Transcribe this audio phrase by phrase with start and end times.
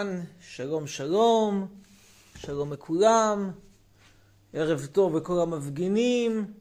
[0.00, 1.66] אהלן, שלום שלום,
[2.36, 3.50] שלום לכולם,
[4.52, 6.52] ערב טוב לכל המפגינים.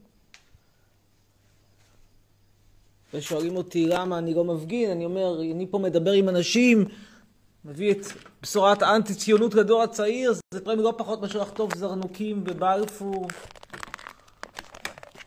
[3.14, 6.86] ושואלים אותי למה אני לא מפגין, אני אומר, אני פה מדבר עם אנשים,
[7.66, 8.06] מביא את
[8.42, 13.28] בשורת האנטי-ציונות לדור הצעיר, זה דברים לא פחות מאשר לחטוף זרנוקים בבלפור.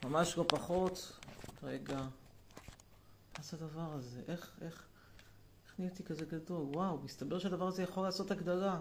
[0.04, 1.12] ממש לא פחות.
[1.62, 4.20] רגע, מה זה הדבר הזה?
[4.28, 4.91] איך, איך...
[5.72, 6.62] איך נהייתי כזה גדול?
[6.62, 8.80] וואו, מסתבר שהדבר הזה יכול לעשות הגדרה.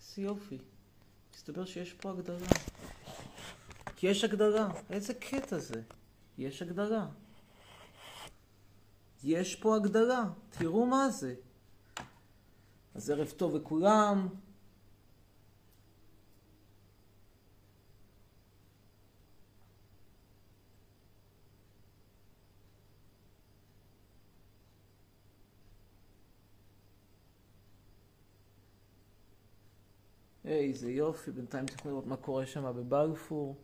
[0.00, 0.58] איזה יופי.
[1.34, 2.48] מסתבר שיש פה הגדרה.
[3.96, 4.68] כי יש הגדרה.
[4.90, 5.82] איזה קטע זה?
[6.38, 7.06] יש הגדרה.
[9.24, 10.30] יש פה הגדרה.
[10.50, 11.34] תראו מה זה.
[12.94, 14.28] אז ערב טוב לכולם.
[30.54, 33.56] איזה יופי, בינתיים צריך לראות מה קורה שם בבלפור.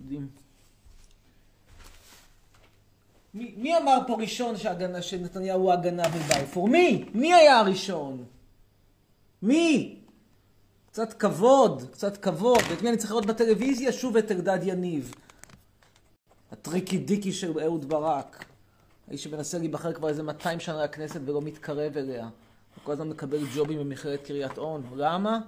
[0.00, 0.28] יודעים.
[3.34, 6.68] מי, אמר פה ראשון שהגנה, שנתניהו הוא הגנב בבלפור?
[6.68, 7.10] מי?
[7.14, 8.24] מי היה הראשון?
[9.42, 9.98] מי?
[10.86, 12.58] קצת כבוד, קצת כבוד.
[12.70, 13.92] ואת מי אני צריך לראות בטלוויזיה?
[13.92, 15.14] שוב את אלדד יניב.
[16.52, 18.44] הטריקי דיקי של אהוד ברק.
[19.08, 22.28] האיש שמנסה להיבחר כבר איזה 200 שנה לכנסת ולא מתקרב אליה.
[22.84, 24.82] כל הזמן מקבל ג'ובים במכללת קריית און.
[24.96, 25.38] למה?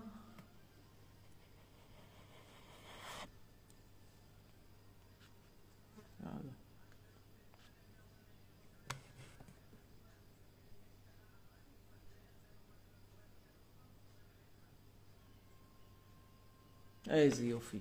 [17.14, 17.79] איזה יופי.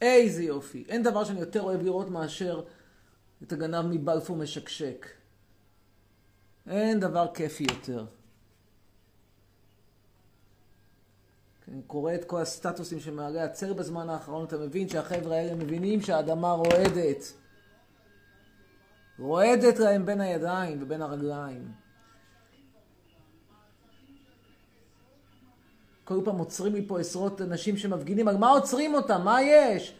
[0.00, 0.84] איזה יופי.
[0.88, 2.62] אין דבר שאני יותר אוהב לראות מאשר
[3.42, 5.06] את הגנב מבלפור משקשק.
[6.66, 7.98] אין דבר כיפי יותר.
[8.00, 8.08] אני
[11.86, 17.32] קורא את כל הסטטוסים שמעלה עצר בזמן האחרון, אתה מבין שהחבר'ה האלה מבינים שהאדמה רועדת.
[19.18, 21.72] רועדת להם בין הידיים ובין הרגליים.
[26.04, 29.22] כל פעם עוצרים לי פה עשרות אנשים שמפגינים, על מה עוצרים אותם?
[29.24, 29.94] מה יש?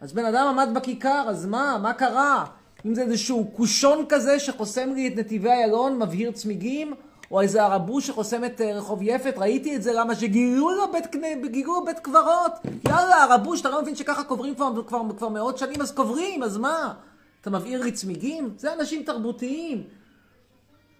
[0.00, 1.78] אז בן אדם עמד בכיכר, אז מה?
[1.82, 2.46] מה קרה?
[2.86, 6.94] אם זה איזשהו קושון כזה שחוסם לי את נתיבי איילון, מבהיר צמיגים,
[7.34, 11.16] או איזה הרבוש שחוסם את אה, רחוב יפת, ראיתי את זה, למה שגילו לו בית,
[11.50, 12.52] גילו בית קברות.
[12.88, 16.56] יאללה, הרבוש, אתה לא מבין שככה קוברים כבר, כבר, כבר מאות שנים, אז קוברים, אז
[16.56, 16.94] מה?
[17.40, 18.54] אתה מבעיר לי צמיגים?
[18.58, 19.82] זה אנשים תרבותיים.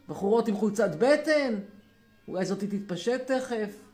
[0.09, 1.55] בחורות עם חולצת בטן,
[2.29, 3.94] אולי זאתי תתפשט תכף.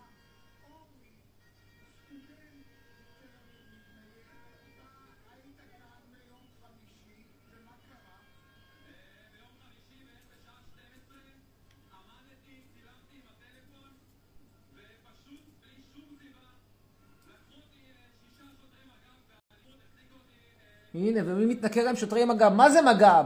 [20.94, 22.48] הנה, ומי מתנכר להם שוטרי מג"ב?
[22.48, 23.24] מה זה מג"ב?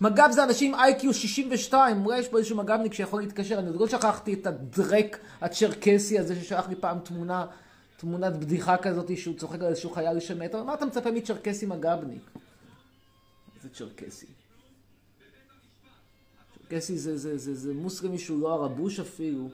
[0.00, 3.88] מג"ב זה אנשים איי-קיו 62, אולי יש פה איזשהו מג"בניק שיכול להתקשר, אני עוד לא
[3.88, 7.46] שכחתי את הדרק הצ'רקסי הזה ששלח לי פעם תמונה,
[7.96, 12.30] תמונת בדיחה כזאת שהוא צוחק על איזשהו חייל שמת, אבל מה אתה מצפה מצ'רקסי מג"בניק?
[13.56, 14.26] איזה צ'רקסי?
[16.58, 19.48] צ'רקסי זה, זה, זה, זה מוסלמי שהוא לא הרבוש אפילו.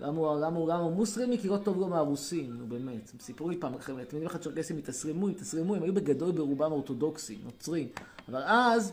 [0.00, 1.38] למה הוא, למה הוא, למה הוא מוסלמי?
[1.38, 3.10] כי לא טוב לו מהרוסים, נו באמת.
[3.12, 5.28] הם סיפרו לי פעם אחרת, אתם יודעים איך הצ'רקסים התאסרמו?
[5.28, 7.88] התאסרמו, הם היו בגדול ברובם אורתודוקסים, נוצרים.
[8.28, 8.92] אבל אז,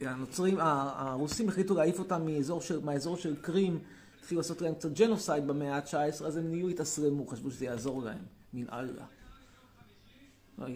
[0.00, 3.78] הנוצרים, הרוסים החליטו להעיף אותם מאזור של, מהאזור של קרים,
[4.20, 8.22] התחילו לעשות להם קצת ג'נוסייד במאה ה-19, אז הם נהיו התאסרמו, חשבו שזה יעזור להם,
[8.54, 9.04] מן אללה.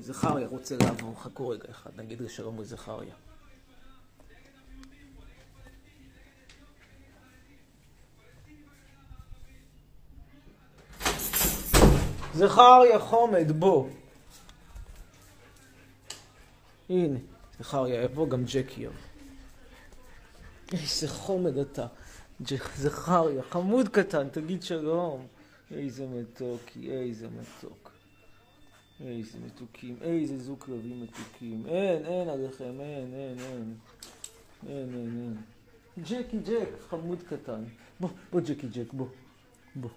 [0.00, 3.14] זכריה רוצה לעבור, חכו רגע אחד, נגיד לשלום לזכריה.
[12.36, 13.88] זכריה חומד, בוא.
[16.88, 17.18] הנה,
[17.60, 18.96] זכריה יבוא, גם ג'קי יבוא.
[20.72, 21.86] איזה חומד אתה.
[22.76, 25.26] זכריה, חמוד קטן, תגיד שלום.
[25.70, 27.90] איזה מתוקי, איזה מתוק.
[29.00, 31.66] איזה מתוקים, איזה זוג כלבים מתוקים.
[31.66, 33.74] אין, אין עליכם, אין, אין, אין.
[34.66, 35.34] אין, אין,
[35.96, 36.04] אין.
[36.04, 37.64] ג'קי ג'ק, חמוד קטן.
[38.00, 39.06] בוא, בוא ג'קי ג'ק, בוא.
[39.74, 39.90] בוא,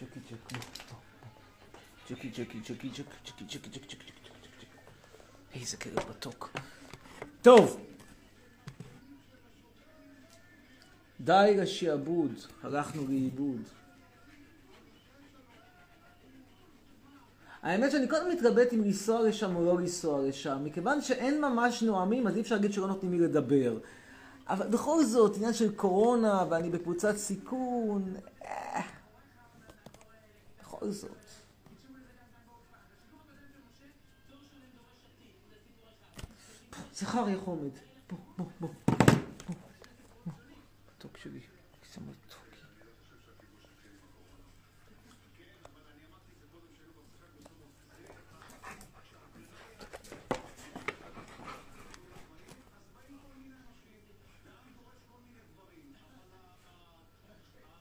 [0.00, 0.98] בוא.
[2.10, 4.28] ג'קי ג'קי ג'קי ג'ק, ג'קי ג'קי ג'ק, ג'קי ג'ק, ג'ק
[5.54, 6.50] איזה כלב מתוק.
[7.42, 7.80] טוב.
[11.20, 13.62] די לשעבוד, הלכנו לאיבוד.
[17.62, 22.26] האמת שאני קודם מתלבט אם לנסוע לשם או לא לנסוע לשם, מכיוון שאין ממש נואמים,
[22.26, 23.78] אז אי אפשר להגיד שלא נותנים לי לדבר.
[24.48, 28.97] אבל בכל זאת, עניין של קורונה, ואני בקבוצת סיכון, אה,
[30.78, 31.10] בכל זאת.
[36.92, 37.70] זכריה חומד,
[38.10, 38.68] בוא, בוא, בוא,
[39.46, 40.32] בוא,
[40.96, 41.40] מתוק שלי,
[41.82, 42.62] כיסא מתוקי.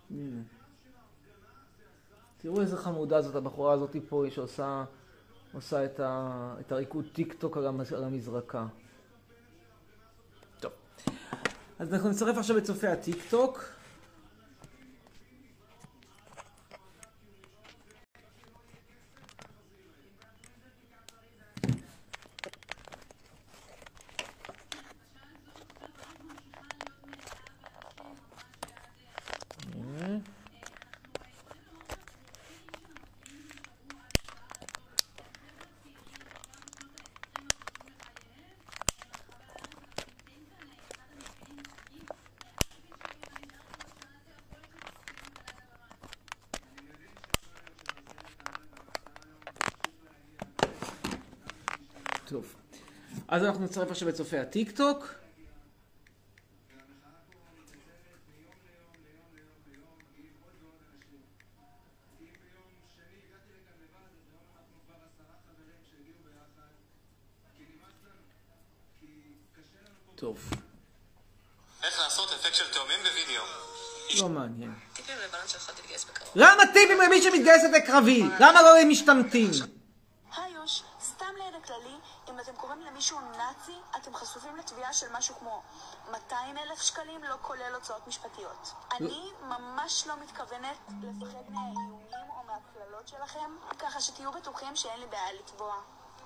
[0.10, 0.42] הנה.
[2.48, 4.84] תראו איזה חמודה זאת הבחורה הזאת פה, שעושה
[5.54, 8.66] עושה את, ה, את הריקוד טיק טוק על המז- על המזרקה.
[10.60, 10.72] טוב.
[11.80, 13.64] אז אנחנו נצרף עכשיו את צופי הטיק טוק.
[29.76, 30.20] הנה.
[52.28, 52.56] טוב.
[53.38, 55.14] אז אנחנו נצרף עכשיו את צופי הטיק טוק.
[70.16, 70.50] טוב.
[71.84, 73.44] איך לעשות אפקט של תאומים בווידאו.
[74.22, 74.74] לא מעניין.
[76.36, 78.24] למה טיפים למי שמתגייסת לקרבי?
[78.40, 79.52] למה לא למשתמטים?
[94.08, 95.74] שתהיו בטוחים שאין לי בעיה לתבוע.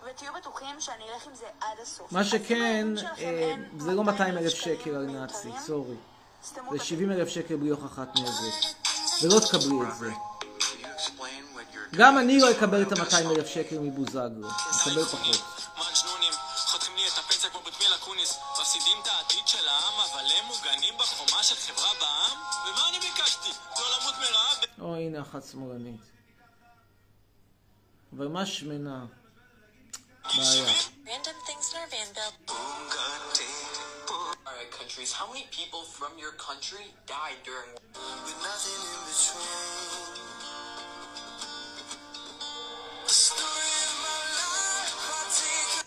[0.09, 2.11] ותהיו בטוחים שאני אלך עם זה עד הסוף.
[2.11, 2.87] מה שכן,
[3.17, 5.95] אה, זה לא 200 אלף שקל על נאצי, סורי.
[6.43, 8.67] זה את 70 אלף שקל בלי הוכחת נזק.
[9.23, 10.11] ולא תקבלי את זה.
[11.95, 14.47] גם אני לא אקבל את ה-200 אלף שקל מבוזגלו.
[14.49, 15.61] אקבל פחות.
[18.61, 22.37] מפסידים את העתיד של העם, אבל הם מוגנים בחומה של חברה בעם?
[22.65, 23.49] ומה אני ביקשתי?
[23.79, 24.57] לא למות מרעב?
[24.81, 26.10] או, הנה אחת שמאלנית.
[28.16, 29.04] אבל מה שמנה?
[30.36, 30.66] בעיה.
[31.06, 32.32] Random things in our van bill.
[34.46, 37.70] Alright, countries, how many people from your country died during
[38.26, 40.16] with nothing in between?
[43.06, 45.86] The story of my life, I take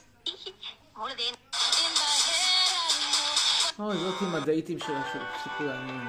[3.80, 6.08] אוי, זאת עם הדייטים שלה שהפסיקו להאמין.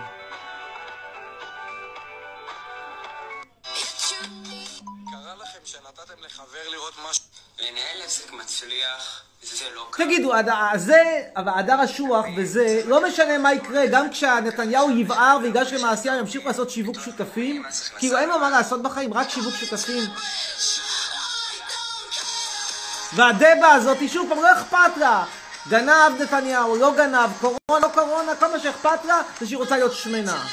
[7.70, 10.04] לנהל עסק מצליח זה לא קל.
[10.04, 10.32] תגידו,
[10.76, 16.70] זה, הדר אשוח וזה, לא משנה מה יקרה, גם כשנתניהו יבער ויגש למעשייה, ימשיכו לעשות
[16.70, 17.64] שיווק שותפים,
[17.98, 20.04] כאילו אין לו מה לעשות בחיים, רק שיווק שותפים.
[23.14, 25.24] והדבה הזאת, שוב פעם, לא אכפת לה.
[25.70, 29.94] גנב נתניהו, לא גנב, קורונה, לא קורונה, כל מה שאכפת לה זה שהיא רוצה להיות
[29.94, 30.46] שמנה.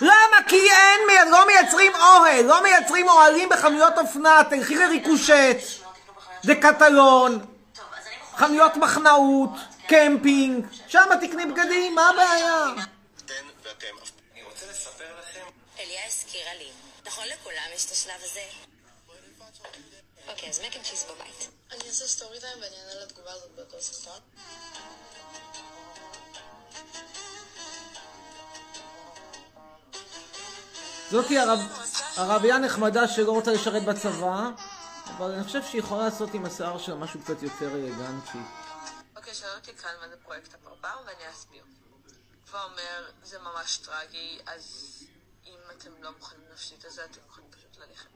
[0.00, 0.36] למה?
[0.48, 5.82] כי אין, לא מייצרים אוהל, לא מייצרים אוהלים בחנויות אופנה, תלכי לריקושט,
[6.44, 7.46] דקטלון,
[8.36, 9.50] חנויות מחנאות,
[9.88, 12.64] קמפינג, שם תקני בגדים, מה הבעיה?
[13.18, 13.86] אתן ואתם.
[14.34, 15.46] אני רוצה לספר לכם
[15.78, 16.68] אליה הזכירה לי.
[17.06, 18.40] נכון לכולם יש את השלב הזה?
[20.28, 21.48] אוקיי, אז mac and cheese בבית.
[21.72, 24.20] אני אעשה story time ואני אענה לתגובה הזאת באותו סרטון.
[31.10, 31.72] זאתי ערב-
[32.16, 34.50] ערבייה נחמדה שלא רוצה לשרת בצבא,
[35.16, 38.38] אבל אני חושב שהיא יכולה לעשות עם השיער שלה משהו קצת יותר אלגנטי.
[39.16, 41.64] אוקיי, שאלו אותי כאן מה זה פרויקט הפרבר ואני אסביר.
[42.50, 44.96] ואומר, זה ממש טרגי, אז
[45.46, 48.08] אם אתם לא מוכנים נפשית לזה, אתם יכולים פשוט ללכת.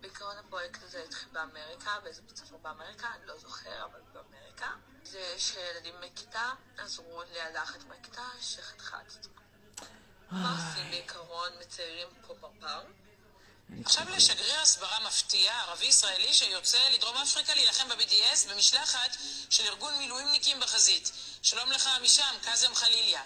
[0.00, 4.66] בעיקרון הפרויקט הזה התחיל באמריקה, באיזה בית ספר באמריקה, אני לא זוכר, אבל באמריקה.
[5.04, 9.47] זה שילדים מכיתה עזרו לילדה אחת מהכיתה שחתכה את עצמה.
[10.30, 11.48] מה עושים בעיקרון?
[11.60, 12.80] מציירים פה פרפר.
[13.84, 19.16] עכשיו לשגריר הסברה מפתיע, ערבי-ישראלי שיוצא לדרום אפריקה להילחם ב-BDS במשלחת
[19.50, 21.12] של ארגון מילואימניקים בחזית.
[21.42, 23.22] שלום לך משם, קאזם חליליה.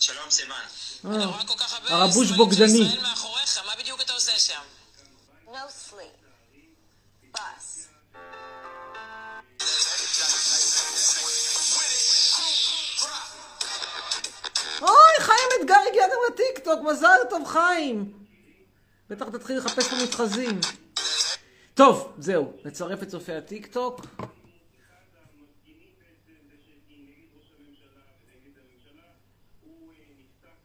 [0.00, 0.56] שלום, סיוון.
[1.04, 2.66] אה, אני רואה כל כך הרבה הרבוש בוגדני.
[2.66, 4.62] ישראל מאחוריך, מה בדיוק אתה עושה שם?
[5.46, 5.50] No
[5.90, 7.36] sleep.
[7.36, 7.73] Bus.
[14.82, 18.12] אוי, חיים אתגר הגיע גם לטיקטוק, מזל טוב חיים.
[19.10, 20.60] בטח תתחיל לחפש פה מתחזים.
[21.74, 24.00] טוב, זהו, נצרף את צופי הטיקטוק.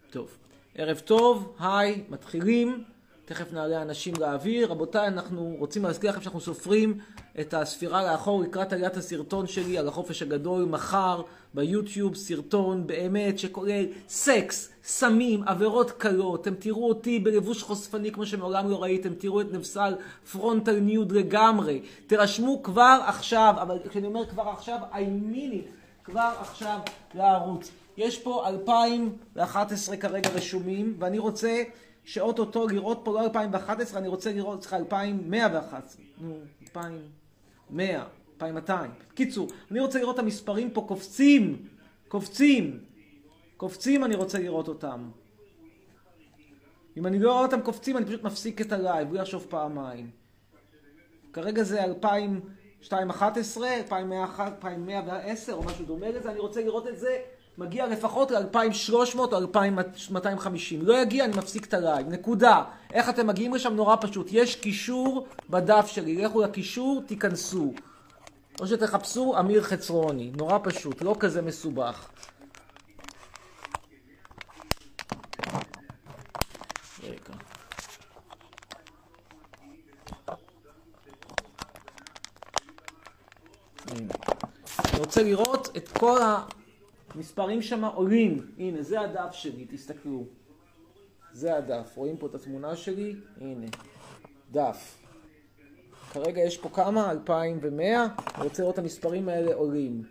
[0.10, 0.38] טוב,
[0.76, 2.84] ערב טוב, היי, מתחילים.
[3.26, 4.72] תכף נעלה אנשים לאוויר.
[4.72, 7.00] רבותיי, אנחנו רוצים להזכיר לכם שאנחנו סופרים
[7.40, 11.22] את הספירה לאחור לקראת עליית הסרטון שלי על החופש הגדול מחר
[11.54, 16.42] ביוטיוב, סרטון באמת שכולל סקס, סמים, עבירות קלות.
[16.42, 19.96] אתם תראו אותי בלבוש חושפני כמו שמעולם לא ראיתם, תראו את נבסל
[20.32, 21.82] frontal nude לגמרי.
[22.08, 24.96] תירשמו כבר עכשיו, אבל כשאני אומר כבר עכשיו, I
[25.34, 25.70] mean it,
[26.04, 26.80] כבר עכשיו
[27.14, 27.72] לערוץ.
[27.98, 31.64] יש פה 2011 כרגע רשומים, ואני רוצה
[32.04, 36.02] שאו-טו-טו לראות פה לא 2011, אני רוצה לראות, סליחה, 2111.
[36.22, 38.04] נו, 2100,
[38.44, 38.92] 2200.
[39.14, 41.66] קיצור, אני רוצה לראות את המספרים פה קופצים,
[42.08, 42.80] קופצים,
[43.58, 45.10] קופצים אני רוצה לראות אותם.
[46.98, 50.10] אם אני לא רואה אותם קופצים, אני פשוט מפסיק את הלייב, בלי לחשוב פעמיים.
[51.34, 57.18] כרגע זה 2211, 2110 או משהו דומה לזה, אני רוצה לראות את זה
[57.58, 60.82] מגיע לפחות ל-2300 או 2250.
[60.82, 62.10] לא יגיע, אני מפסיק את הלייב.
[62.10, 62.64] נקודה.
[62.94, 63.74] איך אתם מגיעים לשם?
[63.74, 64.28] נורא פשוט.
[64.32, 66.22] יש קישור בדף שלי.
[66.22, 67.74] לכו לקישור, תיכנסו.
[68.60, 70.32] או שתחפשו אמיר חצרוני.
[70.36, 72.10] נורא פשוט, לא כזה מסובך.
[84.94, 86.20] אני רוצה לראות את כל
[87.16, 88.52] המספרים שם עולים.
[88.58, 90.26] הנה, זה הדף שלי, תסתכלו.
[91.32, 91.92] זה הדף.
[91.96, 93.16] רואים פה את התמונה שלי?
[93.42, 93.68] הנה.
[94.52, 94.98] דף.
[96.14, 97.12] כרגע יש פה כמה?
[97.12, 98.08] 2,100?
[98.36, 100.04] אני רוצה לראות את המספרים האלה עולים.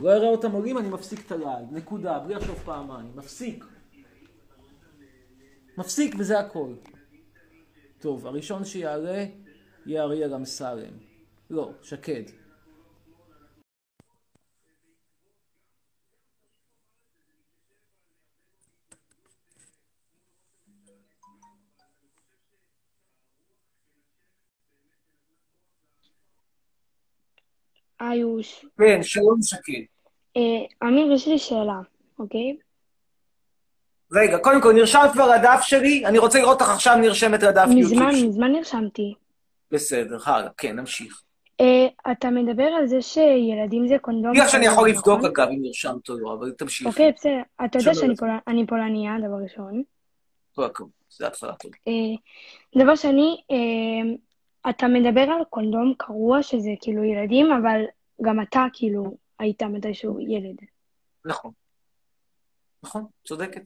[0.00, 1.72] לא אראה אותם עולים, אני מפסיק את הלייב.
[1.72, 3.12] נקודה, בלי לחשוב פעמיים.
[3.14, 3.64] מפסיק.
[5.78, 6.74] מפסיק וזה הכל.
[7.98, 9.24] טוב, הראשון שיעלה
[9.86, 10.92] יהיה אריאל אמסלם.
[11.50, 12.22] לא, שקד.
[28.10, 28.64] איוש.
[28.78, 29.82] כן, שלום שקד.
[30.36, 31.80] אה, אמיר, יש לי שאלה,
[32.18, 32.56] אוקיי?
[34.12, 36.06] רגע, קודם כל, נרשמת כבר לדף שלי?
[36.06, 38.28] אני רוצה לראות אותך עכשיו נרשמת לדף יוטיוב מזמן.
[38.28, 39.14] מזמן נרשמתי.
[39.70, 41.22] בסדר, הלאה, כן, נמשיך.
[41.60, 44.32] אה, אתה מדבר על זה שילדים זה קונדום...
[44.32, 45.14] בגלל שאני יכול נכון?
[45.14, 46.86] לבדוק אגב אם נרשמת או לא, אבל תמשיך.
[46.86, 47.40] אוקיי, בסדר.
[47.64, 49.82] אתה יודע שאני פולניה, דבר ראשון.
[50.54, 51.76] כל הכבוד, זה התחלה טובה.
[51.88, 54.14] אה, דבר שני, אה,
[54.70, 57.80] אתה מדבר על קונדום קרוע, שזה כאילו ילדים, אבל
[58.22, 60.56] גם אתה כאילו היית מתישהו ילד.
[61.24, 61.50] נכון.
[62.82, 63.62] נכון, צודקת.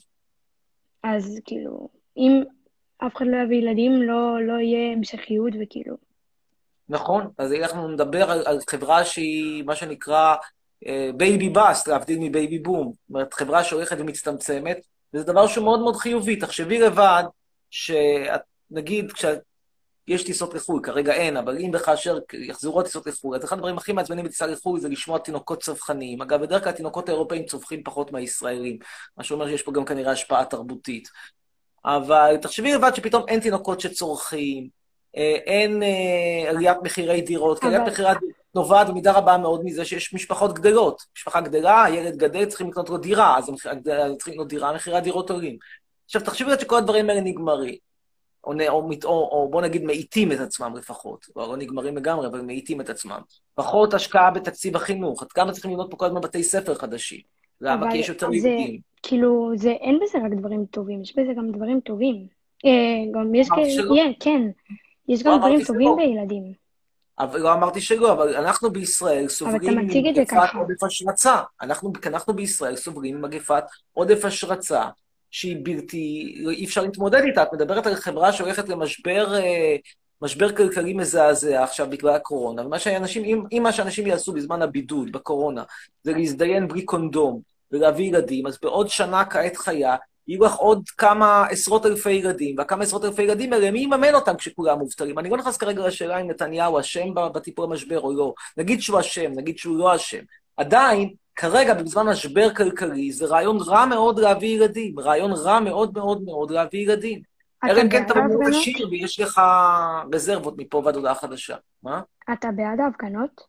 [1.02, 2.42] אז כאילו, אם
[2.98, 5.96] אף אחד לא יביא ילדים, לא, לא יהיה המשכיות וכאילו...
[6.88, 10.34] נכון, אז אנחנו נדבר על, על חברה שהיא מה שנקרא
[11.16, 12.92] baby bust, להבדיל מ baby boom.
[12.92, 14.78] זאת אומרת, חברה שהולכת ומצטמצמת,
[15.14, 16.36] וזה דבר שהוא מאוד מאוד חיובי.
[16.36, 17.22] תחשבי לבד,
[17.70, 19.12] שנגיד,
[20.06, 23.92] כשיש טיסות לחו"ל, כרגע אין, אבל אם וכאשר יחזרו הטיסות לחו"ל, אז אחד הדברים הכי
[23.92, 26.22] מעצבנים בטיסה לחו"ל זה לשמוע תינוקות צווחניים.
[26.22, 28.78] אגב, בדרך כלל התינוקות האירופאים צווחים פחות מהישראלים,
[29.16, 31.08] מה שאומר שיש פה גם כנראה השפעה תרבותית.
[31.84, 34.68] אבל תחשבי לבד שפתאום אין תינוקות שצורכים,
[35.16, 39.84] אה, אין אה, עליית מחירי דירות, כי עליית מחירי הדירות נובעת במידה רבה מאוד מזה
[39.84, 41.02] שיש משפחות גדלות.
[41.16, 43.50] משפחה גדלה, הילד גדל, צריכים לקנות לו דירה, אז
[44.16, 45.56] צריכים לקנות דירה, מחירי הדירות עולים.
[46.04, 47.85] עכשיו, תחשבי שכל הדברים האלה נגמרים.
[48.46, 51.26] או, או, או, או בוא נגיד מאיטים את עצמם לפחות.
[51.36, 53.20] לא, לא נגמרים לגמרי, אבל מאיטים את עצמם.
[53.54, 55.22] פחות השקעה בתקציב החינוך.
[55.22, 57.20] עד כמה צריכים לבנות פה כל הזמן בתי ספר חדשים?
[57.60, 57.74] למה?
[57.74, 58.80] אבל כי יש יותר יהודים.
[59.02, 62.26] כאילו, זה, אין בזה רק דברים טובים, יש בזה גם דברים טובים.
[62.64, 62.70] אה,
[63.12, 64.42] גם יש כאלה, yeah, כן,
[65.08, 65.96] יש לא גם דברים אמרתי טובים.
[65.96, 66.52] בילדים.
[67.18, 70.36] אבל לא אמרתי שלא, אבל אנחנו בישראל סובלים את זה ממגפת.
[70.54, 71.36] עודף השרצה.
[71.62, 74.84] אנחנו, אנחנו בישראל סובלים ממגפת עודף השרצה,
[75.30, 77.42] שהיא בלתי, אי אפשר להתמודד איתה.
[77.42, 79.76] את מדברת על חברה שהולכת למשבר אה,
[80.22, 85.12] משבר כלכלי מזעזע עכשיו בגלל הקורונה, ומה שאנשים, אם, אם מה שאנשים יעשו בזמן הבידוד,
[85.12, 85.62] בקורונה,
[86.02, 87.40] זה להזדיין בלי קונדום
[87.72, 89.96] ולהביא ילדים, אז בעוד שנה כעת חיה,
[90.28, 94.36] יהיו לך עוד כמה עשרות אלפי ילדים, והכמה עשרות אלפי ילדים האלה, מי יממן אותם
[94.36, 95.18] כשכולם מובטלים?
[95.18, 98.34] אני לא נכנס כרגע לשאלה אם נתניהו אשם בטיפול במשבר או לא.
[98.56, 100.22] נגיד שהוא אשם, נגיד שהוא לא אשם.
[100.56, 105.00] עדיין, כרגע, בזמן משבר כלכלי, זה רעיון רע מאוד להביא ילדים.
[105.00, 107.22] רעיון רע מאוד מאוד מאוד להביא ילדים.
[107.64, 108.48] אלא אם כן אתה באמת?
[108.48, 109.40] עשיר ויש לך
[110.12, 111.56] רזרבות מפה ועד הודעה חדשה.
[111.82, 112.00] מה?
[112.32, 113.40] אתה בעד ההפגנות?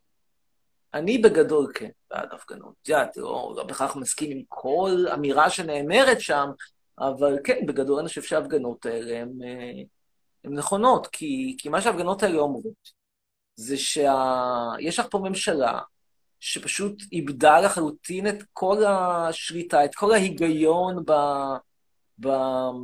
[0.94, 2.74] אני בגדול כן בעד הפגנות.
[2.82, 6.50] את יודעת, לא, לא בהכרח מסכים עם כל אמירה שנאמרת שם,
[7.00, 9.84] אבל כן, בגדול אני חושב שההפגנות האלה הן אה,
[10.44, 12.92] הן נכונות, כי, כי מה שההפגנות האלה אומרות,
[13.56, 15.80] זה שיש לך פה ממשלה
[16.40, 21.12] שפשוט איבדה לחלוטין את כל השליטה, את כל ההיגיון ב...
[22.20, 22.28] ב...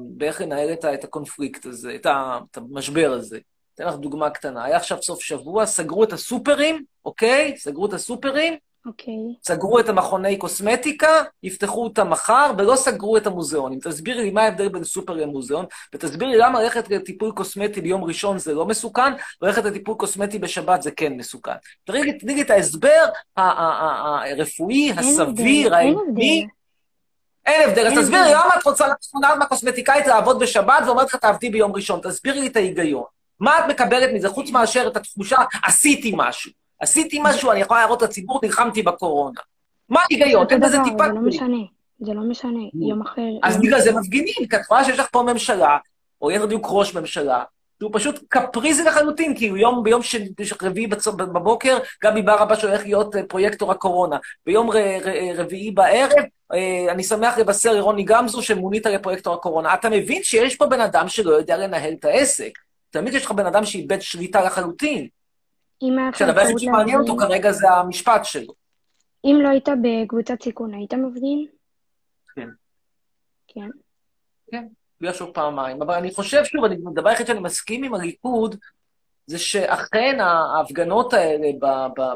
[0.09, 2.39] באיך לנהל את, ה- את הקונפליקט הזה, את, ה...
[2.51, 3.39] את המשבר הזה.
[3.75, 4.63] אתן לך דוגמה קטנה.
[4.63, 7.57] היה עכשיו סוף שבוע, סגרו את הסופרים, אוקיי?
[7.57, 8.53] סגרו את הסופרים,
[8.85, 9.13] אוקיי.
[9.43, 11.07] סגרו את המכוני קוסמטיקה,
[11.43, 13.79] יפתחו אותם מחר, ולא סגרו את המוזיאונים.
[13.79, 18.37] תסבירי לי מה ההבדל בין סופר למוזיאון, ותסבירי לי למה ללכת לטיפול קוסמטי ביום ראשון
[18.37, 21.51] זה לא מסוכן, וללכת לטיפול קוסמטי בשבת זה כן מסוכן.
[21.85, 23.05] תראי לי, תני לי את ההסבר
[23.37, 26.47] הרפואי, הסביר, הבדל, אין.
[27.47, 27.87] הבדל.
[27.87, 28.31] אז תסבירי.
[28.31, 32.55] למה את רוצה לתכונה מהקוסמטיקאית לעבוד בשבת ואומרת לך תעבדי ביום ראשון, תסבירי לי את
[32.55, 33.03] ההיגיון.
[33.39, 36.62] מה את מקבלת מזה, חוץ מאשר את התחושה, עשיתי משהו.
[36.83, 39.41] עשיתי משהו, אני יכולה להראות לציבור, נלחמתי בקורונה.
[39.89, 40.45] מה ההיגיון?
[40.49, 41.21] אין בזה טיפה זה לא.
[41.21, 41.57] משנה.
[41.99, 42.59] זה לא משנה.
[42.89, 43.21] יום אחר...
[43.43, 43.81] אז בגלל.
[43.81, 45.77] זה מפגינים, כי את רואה שיש לך פה ממשלה,
[46.21, 47.43] או ליתר דיוק ראש ממשלה,
[47.79, 50.01] שהוא פשוט קפריזי לחלוטין, כי הוא יום, ביום
[50.61, 54.17] רביעי בצ- בבוקר, גבי ברבש הולך להיות אה, פרויקטור הקורונה.
[54.45, 56.23] ביום ר, ר, רביעי בערב,
[56.53, 59.73] אה, אני שמח לבשר לרוני גמזו שמונית לפרויקטור הקורונה.
[59.73, 62.51] אתה מבין שיש פה בן אדם שלא יודע לנהל את העסק.
[62.89, 65.07] תמיד יש לך בן אדם שאיבד שליטה לחלוטין,
[65.83, 68.53] אם היה היחיד אפשרות שמעניין אותו כרגע זה המשפט שלו.
[69.25, 71.45] אם לא היית בקבוצת סיכון, היית מפגין?
[72.35, 72.49] כן.
[73.47, 73.69] כן.
[75.01, 75.81] בלי לחשוב פעמיים.
[75.81, 78.55] אבל אני חושב, שוב, הדבר היחיד שאני מסכים עם הליכוד,
[79.27, 81.47] זה שאכן ההפגנות האלה,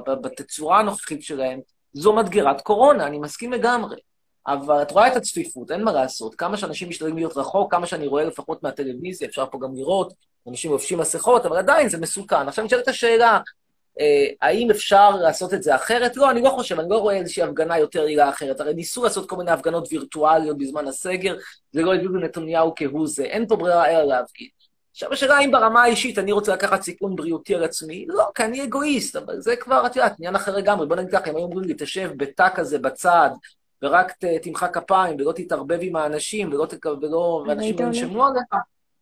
[0.05, 1.59] בתצורה הנוכחית שלהן,
[1.93, 3.95] זו מדגרת קורונה, אני מסכים לגמרי.
[4.47, 6.35] אבל את רואה את הצפיפות, אין מה לעשות.
[6.35, 10.13] כמה שאנשים משתדלים להיות רחוק, כמה שאני רואה לפחות מהטלוויזיה, אפשר פה גם לראות,
[10.47, 12.47] אנשים לובשים מסכות, אבל עדיין זה מסוכן.
[12.47, 13.39] עכשיו נשאלת השאלה,
[13.99, 16.17] אה, האם אפשר לעשות את זה אחרת?
[16.17, 18.59] לא, אני לא חושב, אני לא רואה איזושהי הפגנה יותר יעילה אחרת.
[18.59, 21.35] הרי ניסו לעשות כל מיני הפגנות וירטואליות בזמן הסגר,
[21.71, 24.47] זה לא הביא לנתניהו כהוא זה, אין פה ברירה אלא להפגין.
[24.91, 28.63] עכשיו השאלה אם ברמה האישית אני רוצה לקחת סיכון בריאותי על עצמי, לא, כי אני
[28.63, 30.87] אגואיסט, אבל זה כבר, את יודעת, עניין אחר לגמרי.
[30.87, 33.29] בוא נגיד ככה, אם היו אומרים לי, תשב בתא כזה בצד,
[33.81, 36.85] ורק ת- תמחא כפיים, ולא תתערבב עם האנשים, ולא, תק...
[36.85, 37.43] ולא...
[37.43, 37.85] אז ואנשים היית לא?
[37.85, 38.55] ינשמו עליך,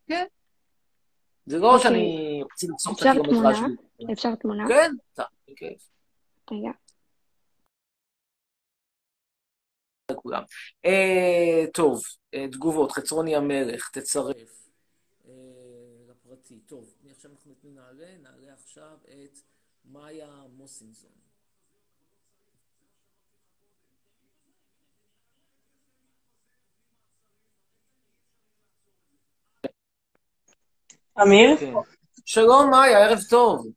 [0.07, 0.25] כן.
[1.45, 1.83] זה לא אוקיי.
[1.83, 3.55] שאני רוצה לחסוך את הקילומטראז'?
[3.55, 4.13] שלי.
[4.13, 4.63] אפשר תמונה?
[4.67, 4.91] כן,
[5.49, 5.89] בכיף.
[6.51, 6.71] רגע.
[10.11, 10.43] לכולם.
[10.85, 12.01] אה, טוב,
[12.33, 14.69] אה, תגובות, חצרוני המלך, תצרף.
[15.27, 15.31] אה,
[16.09, 16.59] לפרטי.
[16.59, 18.17] טוב, עכשיו אנחנו נעלה?
[18.17, 19.39] נעלה עכשיו את
[19.85, 21.24] מאיה מוסינזון.
[31.21, 31.73] אמיר, כן.
[32.25, 33.67] שלום, מאיה, ערב טוב.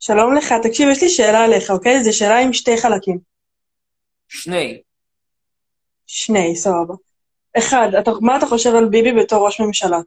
[0.00, 0.54] שלום לך.
[0.62, 2.04] תקשיב, יש לי שאלה עליך, אוקיי?
[2.04, 3.18] זו שאלה עם שתי חלקים.
[4.28, 4.82] שני.
[6.06, 6.94] שני, סבבה.
[7.58, 9.98] אחד, אתה, מה אתה חושב על ביבי בתור ראש ממשלה?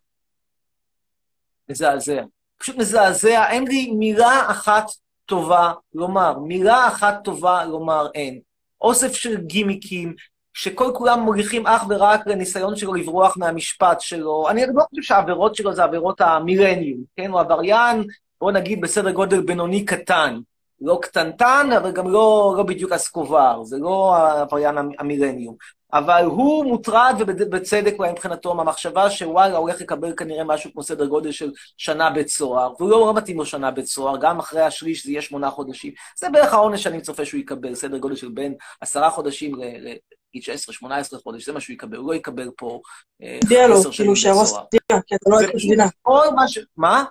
[1.70, 2.22] מזעזע.
[2.58, 4.86] פשוט מזעזע, אין לי מילה אחת
[5.26, 6.40] טובה לומר.
[6.40, 8.40] מילה אחת טובה לומר אין.
[8.82, 10.16] אוסף של גימיקים,
[10.62, 14.50] שכל כולם מוליכים אך ורק לניסיון שלו לברוח מהמשפט שלו.
[14.50, 17.32] אני לא חושב שהעבירות שלו זה עבירות המילניום, כן?
[17.32, 18.04] הוא עבריין,
[18.42, 20.40] בוא נגיד, בסדר גודל בינוני קטן.
[20.82, 25.56] לא קטנטן, אבל גם לא, לא בדיוק אסקובר, זה לא העבריין המ- המילניום.
[25.94, 31.06] אבל הוא מוטרד, ובצדק אולי מבחינתו, מהמחשבה שוואלה, הוא הולך לקבל כנראה משהו כמו סדר
[31.06, 35.06] גודל של שנה בית סוהר, והוא לא מתאים לו שנה בית סוהר, גם אחרי השליש
[35.06, 35.94] זה יהיה שמונה חודשים.
[36.18, 39.64] זה בערך העונש שאני צופה שהוא יקבל, סדר גודל של בין עשרה חודשים ל...
[39.64, 39.96] ל-
[40.38, 40.90] 16-18
[41.24, 42.82] חודש, זה מה שהוא יקבל, הוא לא יקבל פה
[43.24, 44.64] אה, 10 שנים כאילו, בית שיהרוס סוהר.
[45.08, 45.86] כי אתה לא את פשוט המדינה.
[46.02, 46.60] כל מה ש...
[46.78, 47.04] מה?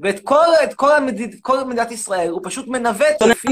[0.00, 3.48] ואת כל, כל, המדיד, כל מדינת ישראל, הוא פשוט מנווט לפי.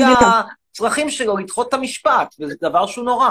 [0.70, 3.30] הצרכים שלו לדחות את המשפט, וזה דבר שהוא נורא.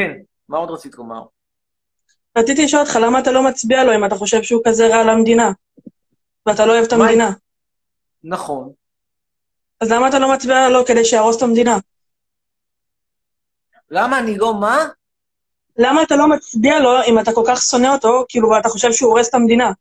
[0.00, 0.12] כן,
[0.48, 1.22] מה עוד רצית לומר?
[2.38, 5.52] רציתי לשאול אותך, למה אתה לא מצביע לו אם אתה חושב שהוא כזה רע למדינה?
[6.46, 7.30] ואתה לא אוהב את המדינה.
[8.24, 8.72] נכון.
[9.80, 11.78] אז למה אתה לא מצביע לו כדי שיהרוס את המדינה?
[13.90, 14.88] למה אני לא מה?
[15.76, 19.10] למה אתה לא מצביע לו אם אתה כל כך שונא אותו, כאילו, ואתה חושב שהוא
[19.10, 19.72] הורס את המדינה?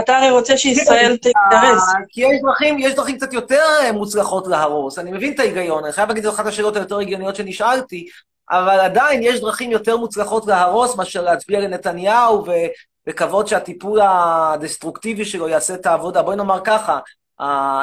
[0.00, 1.82] אתה הרי רוצה שישראל תתארס.
[2.08, 4.98] כי יש דרכים, יש דרכים קצת יותר אה, מוצלחות להרוס.
[4.98, 8.08] אני מבין את ההיגיון, אני חייב להגיד, זו אחת השאלות היותר הגיוניות שנשאלתי,
[8.52, 12.66] אבל עדיין יש דרכים יותר מוצלחות להרוס מאשר להצביע לנתניהו ו-
[13.06, 16.22] לקוות שהטיפול הדסטרוקטיבי שלו יעשה את העבודה.
[16.22, 16.98] בואי נאמר ככה,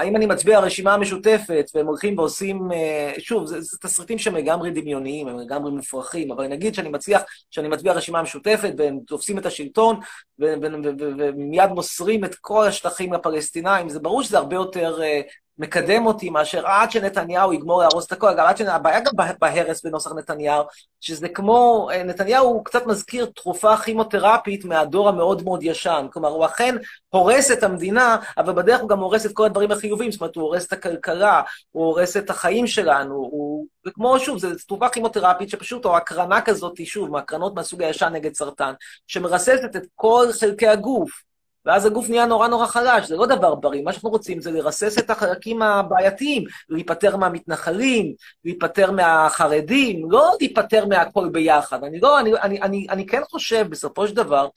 [0.03, 4.71] אם אני מצביע הרשימה המשותפת, והם הולכים ועושים, אה, שוב, זה, זה תסריטים שהם לגמרי
[4.71, 9.45] דמיוניים, הם לגמרי מופרכים, אבל נגיד שאני מצליח, שאני מצביע הרשימה המשותפת, והם תופסים את
[9.45, 9.99] השלטון,
[10.39, 15.21] ומיד מוסרים את כל השטחים לפלסטינאים, זה ברור שזה הרבה יותר אה,
[15.59, 18.27] מקדם אותי מאשר עד שנתניהו יגמור להרוס את הכל.
[18.27, 18.61] אגב, עד.
[18.61, 20.63] הבעיה גם בה- בהרס בנוסח נתניהו,
[21.01, 26.07] שזה כמו, אה, נתניהו הוא קצת מזכיר תרופה כימותרפית מהדור המאוד מאוד ישן.
[26.13, 26.75] כלומר, הוא אכן
[27.09, 30.11] הורס את המדינה, אבל בדרך הוא גם הורס את כל הדברים החיוביים.
[30.11, 31.41] זאת אומרת, הוא הורס את הכלכלה,
[31.71, 33.65] הוא הורס את החיים שלנו, הוא...
[33.85, 38.33] זה כמו, שוב, זו תרופה כימותרפית שפשוט, או הקרנה כזאת, שוב, מהקרנות מהסוג הישן נגד
[38.33, 38.73] סרטן,
[39.07, 41.28] שמרססת את כל חלקי הגוף.
[41.65, 43.83] ואז הגוף נהיה נורא נורא חלש, זה לא דבר בריא.
[43.83, 48.13] מה שאנחנו רוצים זה לרסס את החלקים הבעייתיים, להיפטר מהמתנחלים,
[48.45, 51.83] להיפטר מהחרדים, לא להיפטר מהכל ביחד.
[51.83, 54.47] אני לא, אני, אני, אני, אני כן חושב, בסופו של דבר,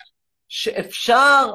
[0.49, 1.55] שאפשר,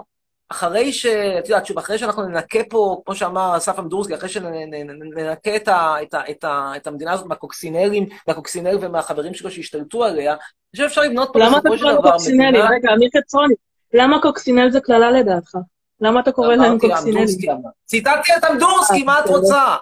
[0.50, 1.06] אחרי ש...
[1.06, 5.96] את יודעת, שוב, אחרי שאנחנו ננקה פה, כמו שאמר אסף אמדורסקי, אחרי שננקה את, ה,
[6.02, 10.40] את, ה, את, ה, את המדינה הזאת מהקוקסינלים, מהקוקסינל ומהחברים שלו שהשתלטו עליה, אני
[10.72, 12.50] חושב שאפשר לבנות פה למה אתה בסופו של קורא לו דבר קוקסינלי?
[12.50, 12.70] מדינה...
[12.70, 13.54] רגע, אמיר חצרוני,
[13.98, 15.56] למה קוקסינל זה קללה לדעתך?
[16.02, 17.28] למה אתה קורא להם קוקסינלים?
[17.52, 17.70] אמר.
[17.86, 19.38] ציטטתי את אמדורסקי, אה, מה את בסדר.
[19.38, 19.76] רוצה?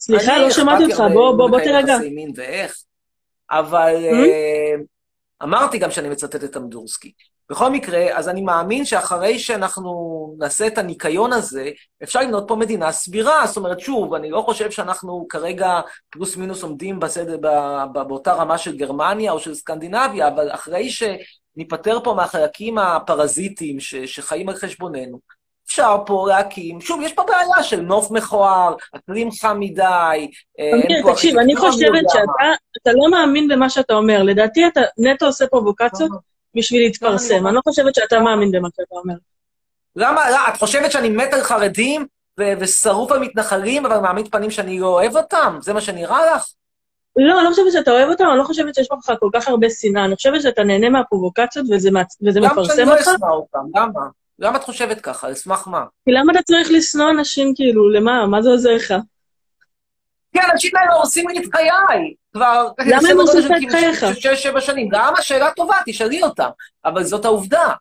[0.00, 1.96] סליחה, לא שמעתי אותך, בוא בוא- בוא תירגע.
[3.50, 4.74] אבל אה,
[5.42, 7.12] אמרתי גם שאני מצטט את אמדורסקי.
[7.50, 9.90] בכל מקרה, אז אני מאמין שאחרי שאנחנו
[10.38, 11.70] נעשה את הניקיון הזה,
[12.02, 13.46] אפשר לבנות פה מדינה סבירה.
[13.46, 18.32] זאת אומרת, שוב, אני לא חושב שאנחנו כרגע פלוס מינוס עומדים בסדר, ב- ב- באותה
[18.32, 20.90] רמה של גרמניה או של סקנדינביה, אבל אחרי
[21.54, 25.18] שניפטר פה מהחלקים הפרזיטיים ש- שחיים על חשבוננו,
[25.66, 31.12] אפשר פה להקים, שוב, יש פה בעיה של נוף מכוער, אקלים חם מדי, אין פה
[31.12, 32.02] תקשיב, אני חושבת.
[32.08, 32.44] שאתה
[32.82, 34.22] אתה לא מאמין במה שאתה אומר.
[34.22, 36.10] לדעתי אתה נטו עושה פרובוקציות
[36.56, 37.46] בשביל להתפרסם.
[37.46, 39.14] אני לא חושבת שאתה מאמין במה שאתה אומר.
[39.96, 42.06] למה, לא, את חושבת שאני מת על חרדים
[42.40, 45.58] ושרוף על מתנחלים, אבל מעמיד פנים שאני לא אוהב אותם?
[45.60, 46.46] זה מה שנראה לך?
[47.16, 49.70] לא, אני לא חושבת שאתה אוהב אותם, אני לא חושבת שיש בך כל כך הרבה
[49.70, 50.04] שנאה.
[50.04, 51.90] אני חושבת שאתה נהנה מהפרובוקציות וזה
[52.26, 53.08] וזה למה שאני מפרסם לא אותך.
[53.08, 53.58] אשנא אותם?
[53.76, 54.00] למה?
[54.38, 55.26] למה את חושבת ככה?
[55.26, 55.84] על סמך מה?
[56.04, 58.26] כי למה אתה צריך לשנוא אנשים, כאילו, למה?
[58.26, 58.94] מה זה עוזר לך?
[60.32, 62.14] כן, האנשים האלה הורסים לי את חיי.
[62.32, 62.68] כבר...
[62.86, 64.00] למה הם הורסים את חייך?
[64.00, 64.92] של שש-שבע שנים.
[64.92, 65.22] למה?
[65.22, 66.48] שאלה טובה, תשאלי אותם.
[66.84, 67.72] אבל זאת העובדה.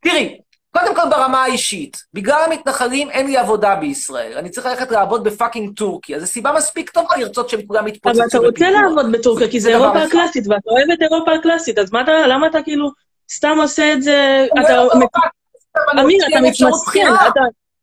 [0.00, 0.40] תראי,
[0.80, 4.38] קודם כל ברמה האישית, בגלל המתנחלים אין לי עבודה בישראל.
[4.38, 6.20] אני צריך ללכת לעבוד בפאקינג טורקיה.
[6.20, 8.82] זו סיבה מספיק טובה לרצות שהם כולם יתפוצצו אבל אתה רוצה בפיגוע.
[8.82, 10.02] לעבוד בטורקיה, כי זה זה אירופה.
[10.02, 12.90] הקלאסית, ואתה אוהב את אירופה הקלאסית, אז מה אתה, למה אתה כאילו
[13.32, 17.06] סתם עושה את זה, אני אתה, לא אמיר, אני אתה מתמסכן.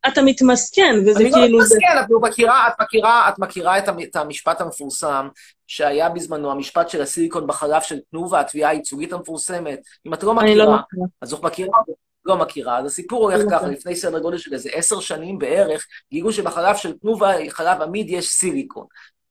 [0.08, 3.78] אתה, מתמסכן, וזה אני לא כאילו, זה, מתמסכן, את לא מכירה, את מכירה, את מכירה
[3.78, 5.28] את המ- את המשפט המפורסם
[5.66, 9.78] שהיה בזמנו, המשפט של הסיליקון בחלב של תנובה, התביעה הייצוגית המפורסמת.
[10.06, 11.06] אם את לא אני לא מכירה, מכירה.
[11.22, 11.78] אז את מכירה,
[12.26, 12.78] לא מכירה.
[12.78, 13.66] אז הסיפור הולך לא ככה.
[13.66, 18.28] לפני סדר גודל של איזה עשר שנים בערך, גילו שבחלב של תנובה, חלב עמיד, יש
[18.28, 18.86] סיליקון.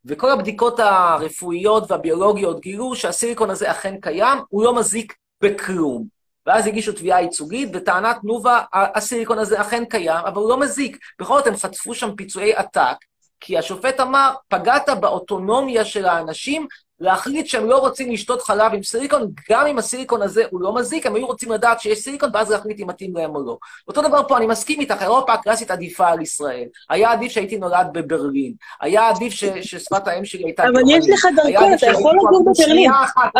[0.05, 6.07] וכל הבדיקות הרפואיות והביולוגיות גילו שהסיליקון הזה אכן קיים, הוא לא מזיק בכלום.
[6.45, 10.97] ואז הגישו תביעה ייצוגית, וטענת תנובה, הסיליקון הזה אכן קיים, אבל הוא לא מזיק.
[11.21, 12.95] בכל זאת, הם חטפו שם פיצויי עתק,
[13.39, 16.67] כי השופט אמר, פגעת באוטונומיה של האנשים
[17.03, 21.05] להחליט שהם לא רוצים לשתות חלב עם סיליקון, גם אם הסיליקון הזה הוא לא מזיק,
[21.05, 23.57] הם היו רוצים לדעת שיש סיליקון, ואז להחליט אם מתאים להם או לא.
[23.87, 26.65] אותו דבר פה, אני מסכים איתך, אירופה הקלאסית עדיפה על ישראל.
[26.89, 28.53] היה עדיף שהייתי נולד בברלין.
[28.81, 30.81] היה עדיף ש, ששפת האם שלי הייתה אבל.
[30.87, 32.91] יש לך דרכון, אתה יכול לגור בברלין.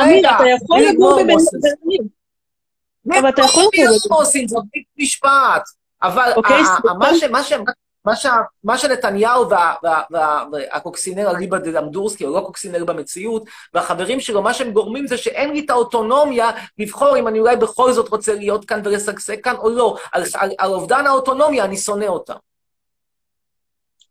[0.02, 1.13] אמיר, אתה יכול לגור.
[1.23, 2.08] בברלין.
[3.19, 4.63] אבל אתה יכול לגור לא עושים זאת
[4.99, 5.63] משפט.
[6.04, 6.62] אבל אוקיי.
[6.99, 7.54] מה ש- מה ש-
[8.06, 8.13] מה
[8.63, 14.54] מה שנתניהו וה- וה- וה- והקוקסינר אליבא דמדורסקי, או לא קוקסינר במציאות, והחברים שלו, מה
[14.54, 18.66] שהם גורמים זה שאין לי את האוטונומיה לבחור אם אני אולי בכל זאת רוצה להיות
[18.66, 19.98] כאן ולשגשג כאן או לא.
[20.12, 22.36] על, על, על אובדן האוטונומיה אני שונא אותם.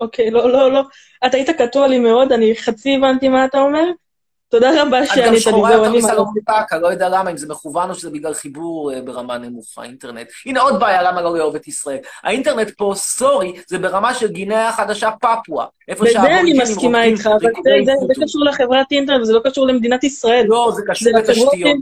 [0.00, 0.82] אוקיי, לא, לא, לא.
[1.26, 3.84] אתה היית קטוע לי מאוד, אני חצי הבנתי מה אתה אומר.
[4.52, 5.90] תודה רבה את גם שחורה יותר.
[6.46, 10.26] פאקה, לא יודע למה, אם זה מכוון או שזה בגלל חיבור אה, ברמה נמוכה, אינטרנט.
[10.46, 11.98] הנה עוד בעיה למה לא לאהוב את ישראל.
[12.24, 15.66] האינטרנט פה, סורי, זה ברמה של גינאה החדשה פפואה.
[15.88, 17.38] איפה בזה אני שהאבוריג'ינים מסכימה רוקדים איתך, אבל
[17.84, 18.24] זה- זה זה.
[18.24, 20.44] קשור לחברת אינטרנט, וזה לא קשור למדינת ישראל.
[20.48, 21.76] לא, זה זה קשור לחברות לתשתיות.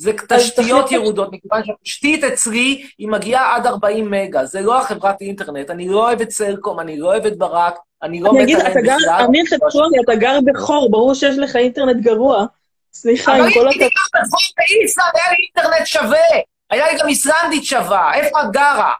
[0.00, 4.44] זה תשתיות ירודות, מכיוון שהתשתית אצלי היא מגיעה עד 40 מגה.
[4.44, 5.70] זה לא החברת אינטרנט.
[5.70, 8.56] אני לא אוהב את סלקום, אני לא אוהב את ברק, אני לא אני מת אגיד,
[8.56, 9.24] עליהם אתה גר, בכלל.
[9.24, 12.46] אמיר חצרוני, אתה גר בחור, ברור שיש לך אינטרנט גרוע.
[12.92, 13.82] סליחה, אבל עם כל אם הכבוד.
[13.82, 16.40] הייתי גר בחור באיסלנד, היה לי אינטרנט שווה.
[16.70, 18.14] היה לי גם איסלנדית שווה.
[18.14, 18.92] איפה את גרה?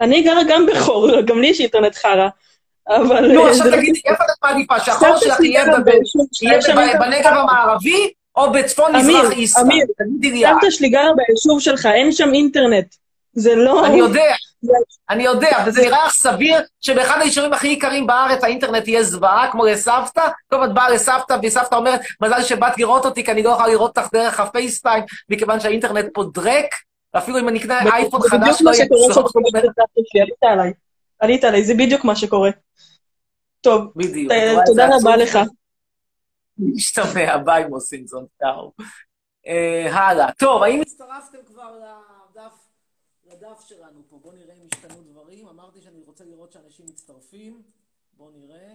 [0.00, 2.28] אני גרה גם בחור, גם לי יש אינטרנט חרא.
[2.88, 3.32] אבל...
[3.32, 4.00] נו, אה, עכשיו תגידי.
[4.04, 4.80] איפה את מעדיפה?
[4.80, 5.64] שהחור שלך יהיה
[7.00, 7.32] בנגב.
[7.32, 9.64] המערבי, או בצפון אמיר, מזרח ישראל.
[9.64, 10.54] אמיר, את.
[10.54, 12.94] סבתא שלי גרה ביישוב שלך, אין שם אינטרנט.
[13.32, 13.86] זה לא...
[13.86, 14.34] אני יודע,
[15.10, 19.64] אני יודע, וזה נראה לך סביר שבאחד היישובים הכי יקרים בארץ האינטרנט יהיה זוועה, כמו
[19.64, 20.28] לסבתא?
[20.50, 23.98] טוב, את באה לסבתא, וסבתא אומרת, מזל שבאת לראות אותי, כי אני לא יכולה לראות
[23.98, 26.66] אותך דרך הפייסטיים, מכיוון שהאינטרנט פה דרק,
[27.14, 29.32] ואפילו אם אני אקנה אייפון חדש, לא יהיה צורך.
[31.20, 31.64] עלית עליי.
[31.64, 32.50] זה בדיוק מה שקורה.
[33.60, 33.92] טוב,
[34.66, 35.16] תודה רבה?
[35.16, 35.38] לך.
[36.58, 38.72] משתמע, ביי מוסינזון, טאו.
[39.46, 40.32] אה, הלאה.
[40.32, 41.78] טוב, האם הצטרפתם כבר
[42.30, 42.68] לדף,
[43.24, 44.18] לדף שלנו פה?
[44.22, 45.48] בואו נראה אם השתנו דברים.
[45.48, 47.62] אמרתי שאני רוצה לראות שאנשים מצטרפים.
[48.12, 48.74] בואו נראה.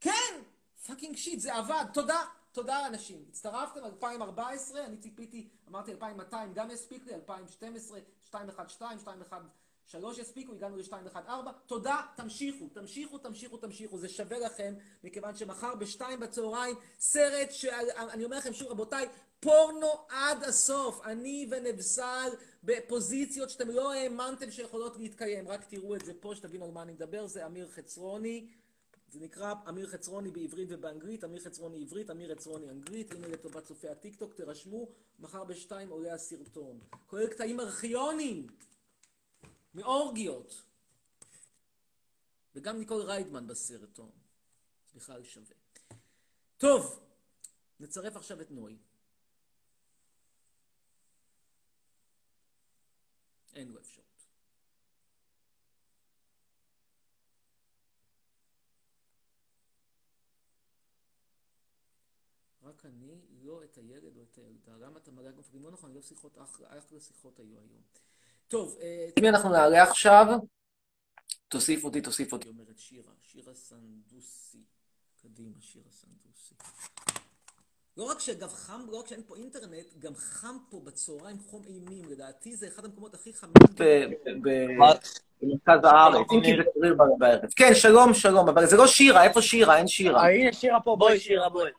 [0.00, 0.42] כן!
[0.86, 1.84] fucking shit, זה עבד.
[1.92, 2.22] תודה.
[2.52, 3.24] תודה אנשים.
[3.28, 7.98] הצטרפתם 2014, אני ציפיתי, אמרתי 2200, גם יספיק לי, 2012,
[8.34, 9.14] 212,
[9.90, 11.52] 213 יספיקו, הגענו ל-214.
[11.66, 14.74] תודה, תמשיכו, תמשיכו, תמשיכו, תמשיכו, זה שווה לכם,
[15.04, 19.08] מכיוון שמחר בשתיים בצהריים, סרט שאני אומר לכם שוב, רבותיי,
[19.40, 21.00] פורנו עד הסוף.
[21.04, 22.30] אני ונבסל
[22.64, 25.48] בפוזיציות שאתם לא האמנתם שיכולות להתקיים.
[25.48, 28.46] רק תראו את זה פה, שתבינו על מה אני מדבר, זה אמיר חצרוני.
[29.08, 33.88] זה נקרא אמיר חצרוני בעברית ובאנגלית, אמיר חצרוני עברית, אמיר חצרוני אנגלית, הנה לטובת צופי
[33.88, 36.78] הטיקטוק, תירשמו, מחר בשתיים עולה הסרטון.
[37.06, 38.46] כולל קטעים ארכיוניים,
[39.74, 40.62] מאורגיות.
[42.54, 44.10] וגם ניקול ריידמן בסרטון.
[44.94, 45.56] בכלל שווה.
[46.58, 47.00] טוב,
[47.80, 48.78] נצרף עכשיו את נוי.
[53.54, 54.06] אין לו אפשרות.
[62.62, 64.76] רק אני, לא את הילד או את הילדה.
[64.76, 65.62] למה אתה מלא גופים?
[65.62, 67.82] לא נכון, לא שיחות אחלה, אחלה שיחות היו היום.
[68.50, 70.26] טוב, אה, את מי אנחנו נעלה עכשיו?
[71.48, 73.12] תוסיף אותי, תוסיף אותי, אומרת שירה.
[73.22, 74.58] שירה סנדוסי.
[75.22, 76.54] קדימה, שירה סנדוסי.
[77.96, 82.04] לא רק שאגב חם, לא רק שאין פה אינטרנט, גם חם פה בצהריים חום אימים.
[82.08, 83.52] לדעתי זה אחד המקומות הכי חמים
[85.42, 87.50] במרכז הארץ, אם כי זה קריר בערב.
[87.56, 89.78] כן, שלום, שלום, אבל זה לא שירה, איפה שירה?
[89.78, 90.28] אין שירה.
[90.30, 91.70] הנה, שירה פה, בואי, שירה, בואי.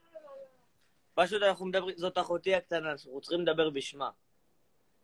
[1.14, 4.10] פשוט אנחנו מדברים, זאת אחותי הקטנה, אנחנו צריכים לדבר בשמה.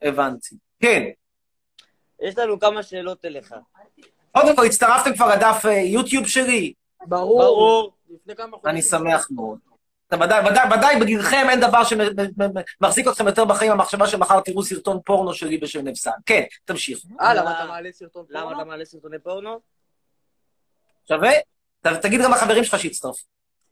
[0.01, 0.55] הבנתי.
[0.79, 1.03] כן.
[2.21, 3.55] יש לנו כמה שאלות אליך.
[4.31, 6.73] קודם כל, הצטרפתם כבר לדף אה, יוטיוב שלי?
[7.07, 7.93] ברור.
[8.65, 9.59] אני שמח מאוד.
[10.07, 14.99] אתה ודאי, ודאי, ודאי בגילכם אין דבר שמחזיק אתכם יותר בחיים המחשבה שמחר תראו סרטון
[15.05, 16.11] פורנו שלי בשם נבסן.
[16.25, 17.07] כן, תמשיכו.
[17.21, 18.57] אה, למה אתה מעלה סרטון למה פורנו?
[18.61, 19.59] אתה מעלה סרטוני פורנו?
[21.07, 21.31] שווה?
[21.81, 23.23] ת- תגיד גם לחברים שלך שיצטרפו.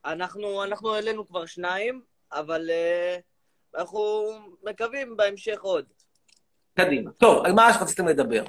[0.06, 3.18] אנחנו, אנחנו העלינו כבר שניים, אבל אה,
[3.78, 4.00] אנחנו
[4.64, 5.86] מקווים בהמשך עוד.
[6.76, 7.12] קדימה.
[7.12, 8.44] טוב, על מה רציתם לדבר?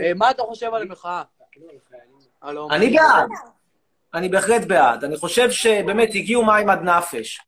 [0.00, 1.22] אה, מה אתה חושב על המחאה?
[2.70, 3.28] אני בעד.
[4.14, 5.04] אני בהחלט בעד.
[5.04, 7.40] אני חושב שבאמת הגיעו מים עד נפש.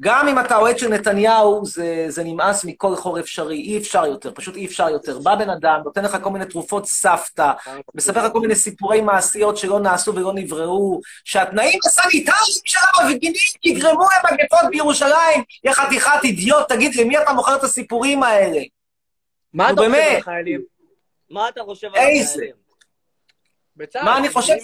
[0.00, 4.32] גם אם אתה אוהד של נתניהו, זה, זה נמאס מכל חור אפשרי, אי אפשר יותר,
[4.34, 5.18] פשוט אי אפשר יותר.
[5.18, 7.52] בא בן אדם, נותן לך כל מיני תרופות סבתא,
[7.94, 14.04] מספר לך כל מיני סיפורי מעשיות שלא נעשו ולא נבראו, שהתנאים הסניטריים של המפגינים יגרמו
[14.30, 15.42] למגפות בירושלים.
[15.64, 18.60] יא חתיכת אידיוט, תגיד, למי אתה מוכר את הסיפורים האלה?
[19.52, 19.94] מה אתה חושב.
[19.94, 20.64] על החיילים?
[21.30, 21.94] מה אתה חושב על?
[21.94, 22.54] החיילים?
[23.76, 24.54] בצה"ל, מה אני חושב?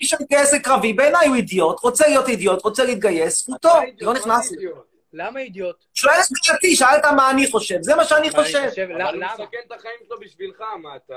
[0.00, 3.68] מי שמתגייס לקרבי, בעיניי הוא אידיוט, רוצה להיות אידיוט, רוצה להתגייס, זכותו,
[4.00, 4.66] לא נכנס לי.
[5.12, 5.84] למה אידיוט?
[5.94, 8.68] שואל את דעתי, שאלת מה אני חושב, זה מה שאני חושב.
[8.84, 9.32] אבל הוא למה?
[9.32, 11.14] מסכן את החיים שלו בשבילך, מה אתה...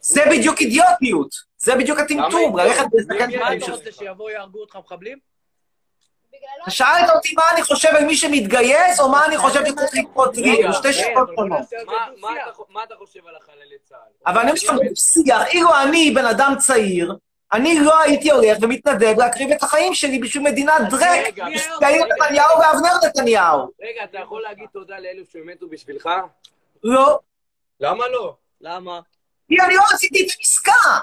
[0.00, 3.74] זה בדיוק אידיוטיות, זה בדיוק הטמטום, ללכת ולסכן את מי מה החיים אתה שלך.
[3.78, 5.18] רוצה, שיבואו יהרגו אותך מחבלים?
[6.62, 10.36] אתה שאלת אותי מה אני חושב על מי שמתגייס, או מה אני חושב שצריך לקרות
[10.36, 11.68] לי, זה שתי שאלות שונות.
[11.68, 12.06] זה מה-.
[12.32, 13.98] אתה- מה אתה חושב על החללי צה"ל?
[14.26, 17.14] אבל אני אומר לך, בשיח, אילו אני בן אדם צעיר,
[17.52, 21.48] אני לא הייתי הולך ומתנדב להקריב את החיים שלי בשביל מדינת דרק, בשביל
[21.82, 23.58] יאיר נתניהו ואבנר נתניהו.
[23.82, 26.08] רגע, אתה יכול להגיד תודה לאלו שמתו בשבילך?
[26.84, 27.18] לא.
[27.80, 28.34] למה לא?
[28.60, 29.00] למה?
[29.48, 30.98] כי אני לא עשיתי את העסקה.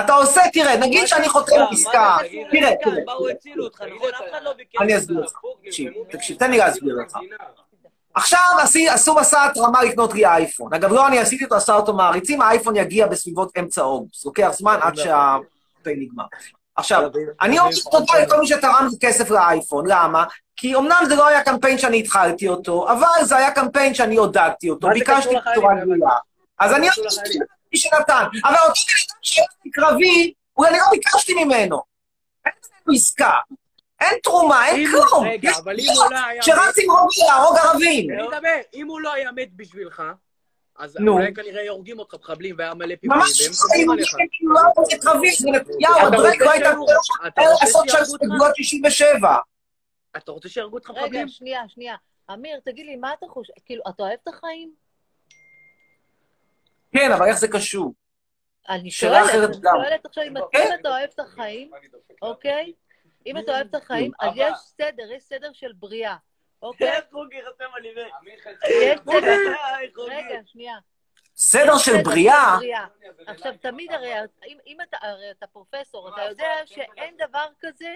[0.00, 2.16] אתה עושה, תראה, נגיד שאני חותם עסקה,
[2.50, 2.72] תראה?
[2.84, 3.28] תראה, נכון?
[3.56, 3.68] לא.
[4.80, 5.32] אני אסביר לך.
[5.64, 7.16] תקשיב, תקשיב, תן לי להסביר לך.
[8.14, 8.40] עכשיו
[8.90, 10.74] עשו מסע התרמה לקנות לי אייפון.
[10.74, 14.24] אגב, לא אני עשיתי אותו, עשה אותו מעריצים, האייפון יגיע בסביבות אמצע אוגוסט.
[14.24, 16.24] לוקח זמן עד שהפי נגמר.
[16.76, 20.24] עכשיו, אני רוצה תודה לכל מי שתרם לי כסף לאייפון, למה?
[20.56, 24.70] כי אמנם זה לא היה קמפיין שאני התחלתי אותו, אבל זה היה קמפיין שאני עודדתי
[24.70, 25.34] אותו, ביקשתי?
[25.52, 26.10] בצורה גדולה.
[26.58, 26.88] אז אני.
[27.72, 28.24] מי שנתן.
[28.44, 31.82] אבל אותו בן אדם שהלכתי קרבי, אולי אני לא ביקשתי ממנו.
[32.44, 33.32] אין בינינו עסקה.
[34.00, 35.24] אין תרומה, אין כלום.
[35.28, 36.42] רגע, יש אבל אם הוא לא היה...
[36.42, 38.10] שרץ עם רובי להרוג ערבים.
[38.10, 40.02] אני מדבר, אם הוא לא היה מת בשבילך,
[40.78, 41.12] אז נו.
[41.12, 44.14] אולי כנראה הורגים אותך מחבלים והיה מלא פיגועים, ממש והם לא, היו עליך.
[44.32, 47.88] כאילו לא היה קרבי, זה נתניהו, אתה הדרק רוצה לא הייתה שהוא- אתה רוצה לעשות
[47.88, 48.22] שם שיהרגו אותך?
[48.24, 49.36] בגבולות 67.
[50.16, 51.28] אתה רוצה שיהרגו אותך רגע, מחבלים?
[51.28, 51.94] שנייה, שנייה.
[52.32, 53.52] אמיר, תגיד לי, מה אתה חושב?
[53.66, 54.72] כאילו, אתה אוהב את החיים?
[56.92, 57.94] כן, אבל איך זה קשור?
[58.68, 59.54] אני שואלת, אני.
[59.62, 60.36] שואלת עכשיו, אם.
[60.36, 61.70] אם אתה אוהב את החיים,
[62.22, 62.72] אוקיי?
[63.26, 66.16] אם אתה אוהב את החיים, אז אבל- יש סדר, יש סדר של בריאה,
[66.62, 66.90] אוקיי?
[66.92, 68.00] איך חוגי חתם על ידי?
[68.68, 69.52] יש סדר.
[70.08, 70.76] רגע, שנייה.
[71.36, 72.58] סדר של בריאה?
[73.26, 74.12] עכשיו, תמיד הרי,
[74.46, 77.94] אם, אם אתה, הרי אתה פרופסור, אתה יודע שאין דבר כזה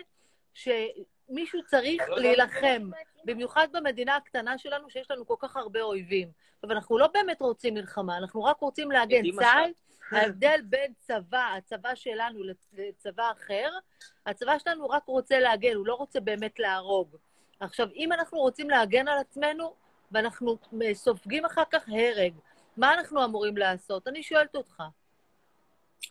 [0.54, 2.90] שמישהו צריך להילחם,
[3.24, 6.28] במיוחד במדינה הקטנה שלנו, שיש לנו כל כך הרבה אויבים.
[6.64, 9.22] אבל אנחנו לא באמת רוצים מלחמה, אנחנו רק רוצים להגן.
[9.40, 9.70] צה"ל,
[10.18, 12.40] ההבדל בין צבא, הצבא שלנו
[12.72, 13.70] לצבא אחר,
[14.26, 17.16] הצבא שלנו רק רוצה להגן, הוא לא רוצה באמת להרוג.
[17.60, 19.74] עכשיו, אם אנחנו רוצים להגן על עצמנו,
[20.12, 20.58] ואנחנו
[20.92, 22.32] סופגים אחר כך הרג,
[22.76, 24.08] מה אנחנו אמורים לעשות?
[24.08, 24.82] אני שואלת אותך.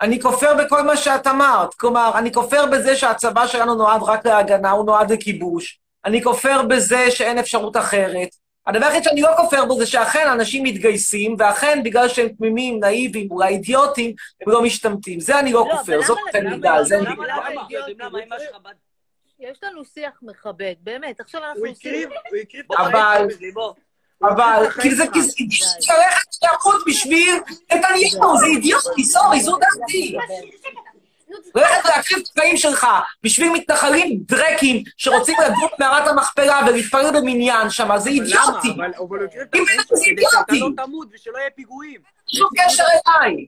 [0.02, 1.74] אני כופר בכל מה שאת אמרת.
[1.74, 5.80] כלומר, אני כופר בזה שהצבא שלנו נועד רק להגנה, הוא נועד לכיבוש.
[6.05, 8.29] אני כופר בזה שאין אפשרות אחרת.
[8.67, 13.31] הדבר היחיד שאני לא כופר בו זה שאכן אנשים מתגייסים, ואכן בגלל שהם תמימים, נאיבים,
[13.31, 15.19] אולי אידיוטים, הם לא משתמטים.
[15.19, 16.99] זה אני לא לא, כופר, זאת מידה, על זה
[18.39, 18.75] שלך בת...
[19.39, 21.19] יש לנו שיח מכבד, באמת.
[21.19, 21.91] עכשיו אנחנו הוא עושים...
[21.91, 23.73] הקריב, הוא הקריב את אבל- החיים שלו בליבו.
[24.23, 25.03] אבל, כי זה
[25.97, 27.35] ללכת לעבוד בשביל
[27.73, 30.17] נתניהו, זה אידיוטי, סורי, זו דעתי.
[31.55, 32.87] ללכת להקריב את החיים שלך
[33.23, 38.19] בשביל מתנחלים דרקים שרוצים לגור במערת המכפלה ולהתפלל במניין שם, זה למה?
[38.23, 38.71] אידיוטי.
[38.75, 40.53] אבל אבל הוא הקריב את החיים זה שלו כדי שאתה.
[40.53, 42.01] לא תמות ושלא יהיה פיגועים.
[42.35, 43.45] שום קשר אליי.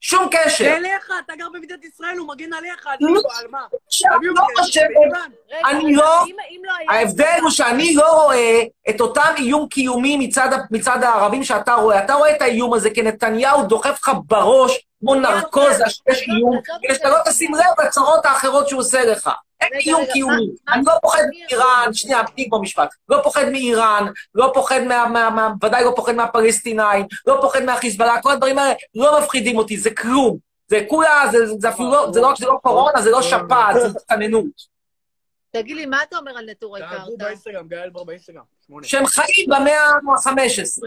[0.00, 0.76] שום זה קשר.
[0.76, 3.20] אליך, אתה גר במדינת ישראל, הוא מגן עליך, על לא.
[3.40, 3.58] על מה?
[4.16, 4.42] אני לא?
[4.58, 4.84] חושבת,
[5.64, 6.24] אני לא-
[6.88, 6.94] לא.
[6.94, 12.04] ההבדל הוא שאני לא רואה את אותם איום קיומי מצד, מצד הערבים שאתה רואה.
[12.04, 17.08] אתה רואה את האיום הזה כנתניהו דוחף לך בראש כמו נרקוזה שיש איום, כדי שאתה
[17.08, 19.30] לא תשים לב לצרות האחרות שהוא עושה לך.
[19.60, 20.46] אין איום קיומי.
[20.68, 22.88] אני לא פוחד מאיראן, שנייה, תני פה משפט.
[23.08, 25.48] לא פוחד מאיראן, לא פוחד מה...
[25.62, 30.36] ודאי לא פוחד מהפלסטינאים, לא פוחד מהחיזבאללה, כל הדברים האלה לא מפחידים אותי, זה כלום.
[30.68, 33.76] זה כולה, זה, זה אפילו לא, זה לא רק שזה לא קורונה, זה לא שפעת,
[33.80, 34.75] זה הסתננות.
[35.50, 37.24] תגיד לי, מה אתה אומר על נטורי תעברו קרתא?
[37.24, 38.42] באינסטגרם, גיא אלבר באינסטגרם.
[38.66, 38.86] שמונה.
[38.86, 40.86] שהם חיים במאה ה-15.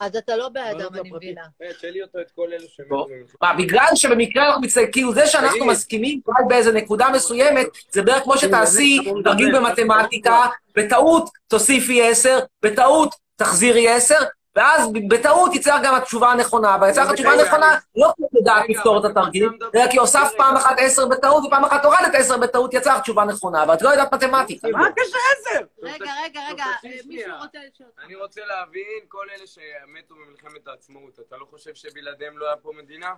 [0.00, 1.26] אז אתה לא בעדם, לא, אני פרטי.
[1.26, 1.42] מבינה.
[1.62, 2.48] אה, תשאלי אותו את כל
[2.88, 3.06] בוא.
[3.10, 3.34] ממך.
[3.42, 5.66] מה, בגלל שבמקרה אנחנו מצטערים, כאילו זה שאנחנו.
[5.66, 13.14] מסכימים רק באיזה נקודה מסוימת, זה בערך כמו שתעשי תרגיל במתמטיקה, בטעות תוסיפי 10, בטעות
[13.36, 14.14] תחזירי 10,
[14.56, 18.64] ואז בטעות יצא לך גם התשובה הנכונה, ויצא לך התשובה הנכונה לא כי את יודעת
[18.68, 22.74] לפתור את התרגיל, אלא כי הוספת פעם אחת 10 בטעות ופעם אחת הורדת 10 בטעות,
[22.74, 24.68] יצא לך תשובה נכונה, אבל את לא יודעת מתמטיקה.
[24.68, 25.64] מה הקשר עשר?
[25.82, 26.64] רגע, רגע, רגע,
[27.06, 27.32] מישהו.
[27.42, 28.04] רוצה לשאול אותך.
[28.04, 32.70] אני רוצה להבין, כל אלה שמתו במלחמת העצמאות, אתה לא חושב שבלעדיהם לא היה פה
[32.82, 33.14] מדינה?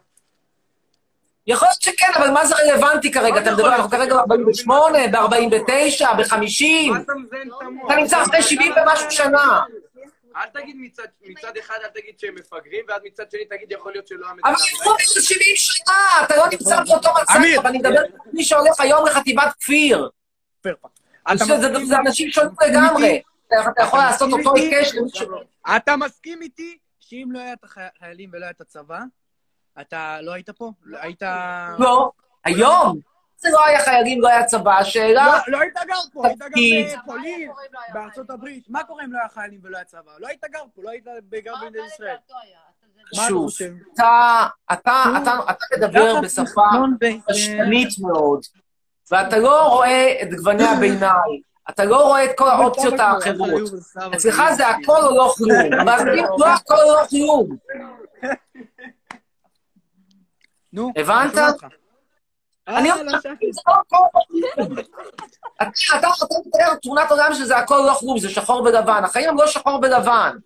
[1.46, 3.40] יכול להיות שכן, אבל מה זה רלוונטי כרגע?
[3.40, 4.70] אתה מדבר, אנחנו כרגע ב-48,
[5.12, 7.86] ב-49, ב-50, מה אתה מזיין את המוח?
[7.86, 9.60] אתה נמצא אחרי 70 ומשהו שנה.
[10.36, 14.06] אל תגיד מצד, מצד אחד, אל תגיד שהם מפגרים, ואז מצד שני תגיד יכול להיות
[14.06, 14.48] שלא המדינה.
[14.48, 15.94] אבל עברו מזה 70 שנה,
[16.24, 17.08] אתה לא נמצא באותו.
[17.22, 20.08] מצב, אני מדבר על מי שהולך היום לחטיבת כפיר.
[20.64, 23.22] זה- זה- מסכים זה אנשים שונים לגמרי.
[23.46, 24.54] אתה- אתה יכול לעשות אותו?
[24.56, 25.36] היקש למישהו.
[25.76, 29.00] אתה מסכים איתי שאם לא היה את החיילים ולא היה את הצבא,
[29.80, 30.70] אתה לא היית פה?
[30.82, 31.22] לא היית...
[31.78, 32.10] לא,
[32.44, 33.00] היום.
[33.46, 35.26] זה לא היה חיילים, לא היה צבא, השאלה...
[35.26, 36.98] לא, לא היית גר פה, היית גר.
[37.02, 37.50] בפולין,
[37.94, 38.64] בארצות הברית.
[38.68, 40.12] מה קורה אם לא היה חיילים ולא היה צבא?
[40.18, 41.04] לא היית גר פה, לא היית
[41.44, 42.16] גר במדינת ישראל.
[43.28, 43.50] שוב?
[43.94, 46.62] אתה, אתה, אתה, אתה מדבר בשפה
[47.00, 48.40] ב- פשטנית מאוד,
[49.10, 53.62] ואתה לא רואה את גווני הביניים, אתה לא רואה את כל האופציות האחרות.
[54.14, 57.56] אצלך זה הכל או לא כלום, אבל אצלי לא הכל או לא כלום.
[60.72, 61.34] נו, הבנת?
[62.68, 62.78] אני.
[62.78, 64.78] אני אה, אומר, לא לא או לא כלום.
[65.98, 66.08] אתה
[66.46, 69.04] מתאר תמונת עולם שזה הכל לא כלום, זה שחור ולבן.
[69.04, 70.36] החיים הם לא שחור ולבן.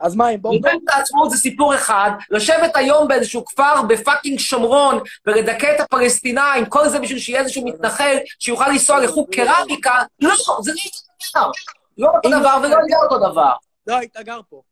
[0.00, 0.54] אז מה, אם בואו...
[0.54, 6.88] מלחמת העצמאות זה סיפור אחד, לשבת היום באיזשהו כפר בפאקינג שומרון ולדכא את הפלסטינאים, כל
[6.88, 11.50] זה בשביל שיהיה איזשהו מתנחל שיוכל לנסוע לחוג קרמיקה, לא, זה לא אותו דבר.
[11.98, 13.52] לא אותו דבר ולא יהיה אותו דבר.
[13.86, 14.62] לא, היית גר פה.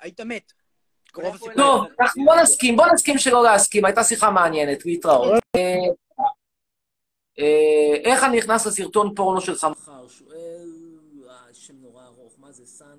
[0.00, 0.52] היית מת.
[1.56, 5.42] טוב, אנחנו בוא נסכים, בוא נסכים שלא להסכים, הייתה שיחה מעניינת, להתראות.
[7.38, 10.08] אה, איך אני נכנס לסרטון פורנו שלך מחר?
[10.08, 10.98] שואל,
[11.28, 12.66] אה, שם נורא ארוך, מה זה?
[12.66, 12.98] סאן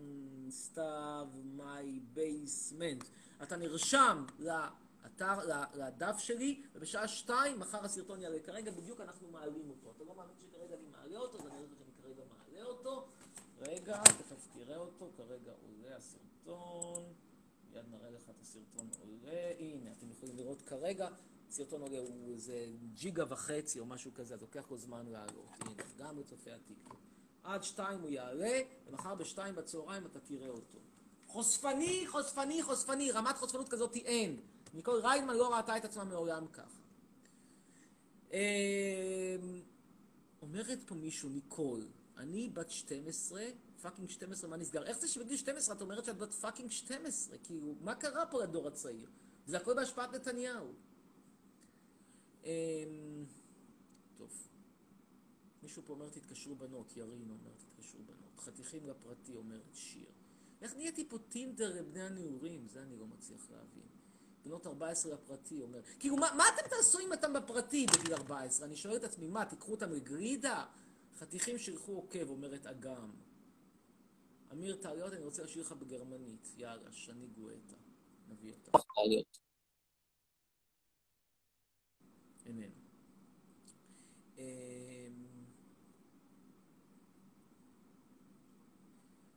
[0.50, 3.04] סתיו my basement.
[3.44, 5.40] אתה נרשם לאתר,
[5.74, 8.40] לדף שלי, ובשעה שתיים מחר הסרטון יעלה.
[8.40, 9.92] כרגע בדיוק אנחנו מעלים אותו.
[9.96, 13.06] אתה לא מאמין שכרגע אני מעלה אותו, אז אני אראה שאני כרגע מעלה אותו.
[13.62, 17.04] רגע, תכף תראה אותו, כרגע עולה הסרטון.
[17.74, 19.52] מיד נראה לך את הסרטון עולה.
[19.60, 21.08] הנה, אתם יכולים לראות כרגע,
[21.50, 25.46] הסרטון עולה הוא איזה ג'יגה וחצי או משהו כזה, אז לוקח לו זמן לעלות.
[25.60, 26.96] הנה, גם לצופי הטיקטוק.
[27.44, 30.78] עד שתיים הוא יעלה, ומחר בשתיים בצהריים אתה תראה אותו.
[31.28, 34.40] חושפני, חושפני, חושפני, רמת חושפנות כזאת אין.
[34.74, 36.80] ניקול ריידמן לא ראתה את עצמה מעולם ככה.
[38.34, 38.38] אמ,
[40.42, 41.88] אומרת פה מישהו, ניקול,
[42.18, 43.44] אני בת 12,
[43.82, 44.84] fucking 12, מה נסגר?
[44.84, 47.38] איך זה שבגיל 12 את אומרת שאת בת fucking 12?
[47.38, 49.10] כאילו, מה קרה פה לדור הצעיר?
[49.46, 50.74] זה הכל בהשפעת נתניהו.
[52.44, 53.26] אמ,
[54.16, 54.48] טוב.
[55.64, 58.40] מישהו פה אומר תתקשרו בנות, ירין אומר תתקשרו בנות.
[58.40, 60.12] חתיכים לפרטי אומרת שיר.
[60.62, 62.68] איך נהייתי פה טינדר לבני הנעורים?
[62.68, 63.88] זה אני לא מצליח להבין.
[64.44, 65.82] בנות 14 לפרטי אומר.
[66.00, 68.68] כאילו, מה, מה אתם תעשו אם אתם בפרטי בגיל 14?
[68.68, 70.66] אני שואל את עצמי, מה, תיקחו אותם לגרידה?
[71.20, 73.12] חתיכים שילכו עוקב, אומרת אגם.
[74.52, 76.54] אמיר טעיות, אני רוצה לשיר לך בגרמנית.
[76.58, 77.76] יאללה, שני גואטה.
[78.30, 78.78] נביא אותה.
[82.46, 82.76] איננו.
[84.38, 84.44] אמ,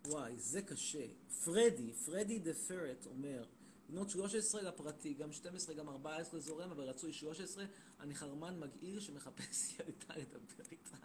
[0.06, 1.06] וואי, זה קשה.
[1.44, 3.44] פרדי, פרדי דה פרט אומר,
[3.88, 7.64] בנות 13 לפרטי, גם 12, גם 14 זורם, אבל רצוי 13,
[8.00, 10.96] אני חרמן מגעיל שמחפש ילדה לדבר איתה.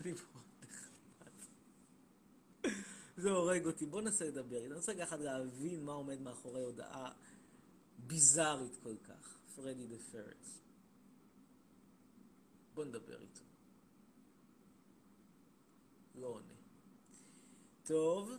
[0.00, 1.32] אני מאוד נחמד.
[3.16, 3.86] זה הורג אותי.
[3.86, 4.66] בוא ננסה לדבר.
[4.66, 7.12] אני רוצה רגע אחד להבין מה עומד מאחורי הודעה
[7.98, 9.38] ביזארית כל כך.
[9.54, 10.61] פרדי דה פרט.
[12.74, 13.42] בוא נדבר איתו.
[16.14, 16.54] לא עונה.
[17.84, 18.30] טוב,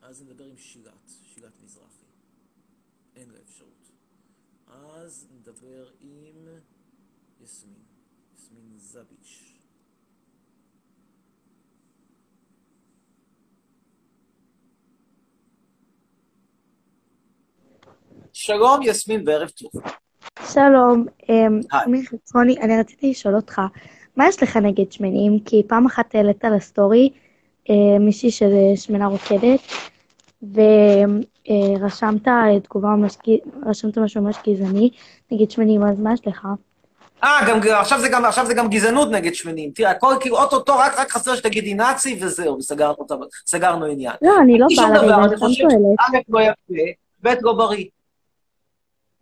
[0.00, 2.06] אז נדבר עם שילת, שילת מזרחי.
[3.16, 3.90] אין לה אפשרות.
[4.66, 6.48] אז נדבר עם
[7.40, 7.84] יסמין,
[8.34, 9.54] יסמין זביץ'.
[18.32, 19.70] שלום יסמין וערב טוב.
[20.46, 21.80] שלום, אמ, היי.
[21.86, 23.60] אמיר חצרוני, אני רציתי לשאול אותך,
[24.16, 25.38] מה יש לך נגד שמנים?
[25.44, 27.10] כי פעם אחת העלית לסטורי
[27.70, 29.60] אה, מישהי של אה, שמנה רוקדת,
[30.42, 33.16] ורשמת אה, תגובה ממש,
[33.66, 34.90] רשמת משהו ממש גזעני
[35.30, 36.46] נגד שמנים, אז מה יש לך?
[37.24, 39.70] אה, גם, עכשיו, זה גם, עכשיו זה גם גזענות נגד שמנים.
[39.74, 43.14] תראה, הכל כאילו, אוטוטו, רק, רק חסר שתגידי נאצי וזהו, וסגרנו אותה-
[43.46, 44.12] סגרנו עניין.
[44.22, 45.76] לא, אני לא באה דבר, לריב, אני אני סתם חושב שואלת.
[46.12, 46.82] שא' לא יפה,
[47.22, 47.84] ב' לא בריא.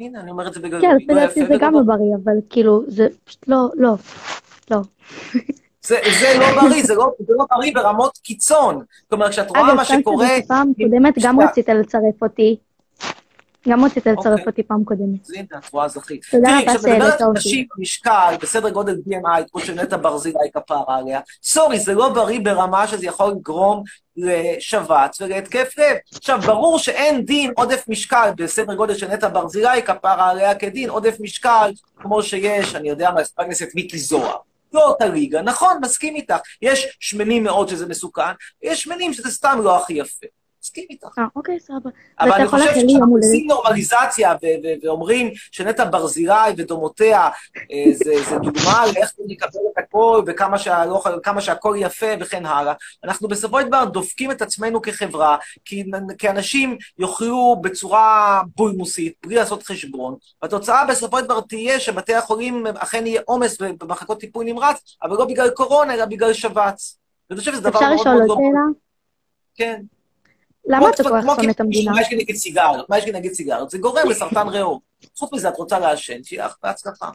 [0.00, 1.74] הנה, אני אומר את זה בגלל כן, לא לפי דעתי יפה זה גם.
[1.74, 3.94] לא בריא, אבל כאילו, זה פשוט לא, לא,
[4.70, 4.78] לא.
[5.82, 8.84] זה, זה לא בריא, זה לא, זה לא בריא ברמות קיצון.
[9.08, 10.26] כלומר, כשאת רואה אגב, מה שקורה...
[10.26, 11.40] שתדעי, פעם קודמת גם.
[11.40, 12.56] רצית לצרף אותי.
[13.68, 14.44] גם רצית לצרף אוקיי.
[14.46, 15.20] אותי פעם קודמת.
[15.24, 16.26] אז הנה, את רואה, זכית.
[16.30, 17.38] תודה תראי, רבה כשאת מדברת שהעלית על אותי.
[17.38, 22.86] נשים במשקל בסדר גודל BMI, כמו שנטע ברזילי כפרה עליה, סורי, זה לא בריא ברמה
[22.86, 23.82] שזה יכול לגרום
[24.16, 25.96] לשבץ ולהתקף לב.
[26.14, 31.16] עכשיו, ברור שאין דין עודף משקל בסדר גודל של נטע ברזילי כפרה עליה כדין עודף
[31.20, 34.36] משקל כמו שיש, אני יודע מה, חבר הכנסת מיקי זוהר.
[34.72, 36.36] לא אותה ליגה, נכון, מסכים איתך.
[36.62, 40.26] יש שמנים מאוד שזה מסוכן, יש שמנים שזה סתם לא הכי יפה.
[40.66, 41.18] מסכים איתך.
[41.18, 41.90] אה, אוקיי, סבבה.
[42.20, 43.16] אבל אני חושב שכשאנחנו.
[43.16, 44.34] עושים נורמליזציה
[44.82, 50.56] ואומרים שנטע ברזילי ודומותיה אה, זה, דוגמה לאיך נקבל את הכל וכמה
[51.22, 52.72] כמה שהכל יפה וכן הלאה,
[53.04, 55.84] אנחנו בסופו של דבר דופקים את עצמנו כחברה, כי,
[56.30, 63.06] אנשים יאכלו בצורה בולמוסית, בלי לעשות חשבון, והתוצאה בסופו של דבר תהיה שבתי החולים אכן
[63.06, 66.98] יהיה עומס במחלקות טיפול נמרץ, אבל לא בגלל קורונה, אלא בגלל שבץ.
[67.30, 68.44] ואני חושב שזה דבר אפשר מאוד לשאול מאוד עוד לא...
[68.46, 68.86] שאלה?
[69.56, 69.95] כן.
[70.66, 71.92] למה אתה כל כך שונא את המדינה?
[71.92, 72.90] מה יש לי נגד סיגריות?
[72.90, 73.70] מה יש לי נגד סיגריות?
[73.70, 74.80] זה גורם לסרטן ריאות.
[75.18, 77.10] חוץ מזה, את רוצה לעשן, שיהיה לך בהצלחה.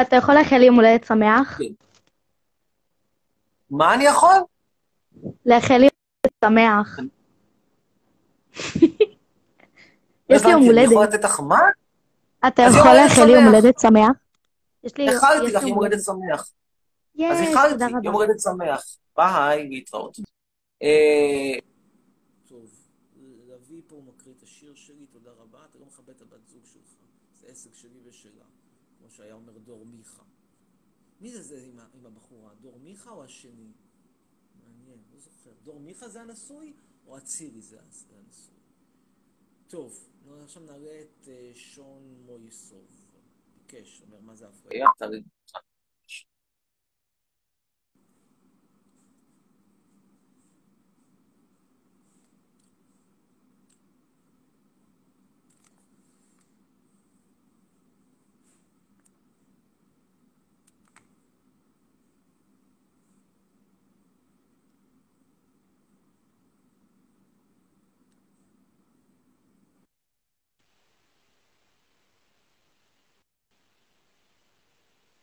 [0.00, 1.60] אתה יכול לאחל לי יום הולדת שמח?
[3.70, 4.34] מה אני יכול?
[5.46, 6.98] לאחל לי יום הולדת שמח.
[6.98, 7.04] לא
[10.36, 11.14] יש לי יום הבנתי, אני יכול הולדת.
[11.14, 11.60] לתת לך מה?
[12.48, 13.44] אתה יכול הולדת לאחל לי יום.
[13.44, 14.10] הולדת שמח?
[14.84, 16.50] יש לי איחלתי לך יום הולדת שמח.
[17.30, 17.84] אז איחלתי.
[18.04, 18.84] יום הולדת שמח.
[19.16, 20.18] ביי, להתראות.
[20.82, 21.58] אה,
[22.48, 22.70] טוב,
[23.48, 25.58] לביא פה מקריא את השיר שלי, תודה רבה.
[25.70, 26.92] אתה לא מכבד את הבת זוג שלך.
[27.40, 28.44] זה עסק שלי ושלה.
[28.98, 30.22] כמו שהיה אומר דור מיכה.
[31.22, 32.54] מי זה זה עם, עם הבחורה?
[32.54, 33.72] דור מיכה או השני?
[34.64, 35.50] מעניין, לא זוכר.
[35.64, 36.72] דור מיכה זה הנשוי,
[37.06, 38.54] או אצילי זה הנשוי?
[39.68, 42.86] טוב, נו, עכשיו נעלה את אה, שון מויסוב.
[43.58, 44.86] ביקש, אומר, מה זה אפליה?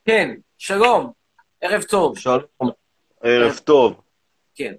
[0.09, 1.11] כן, שלום,
[1.61, 2.17] ערב טוב.
[2.17, 2.39] שלום.
[3.23, 4.01] ערב טוב.
[4.55, 4.73] כן.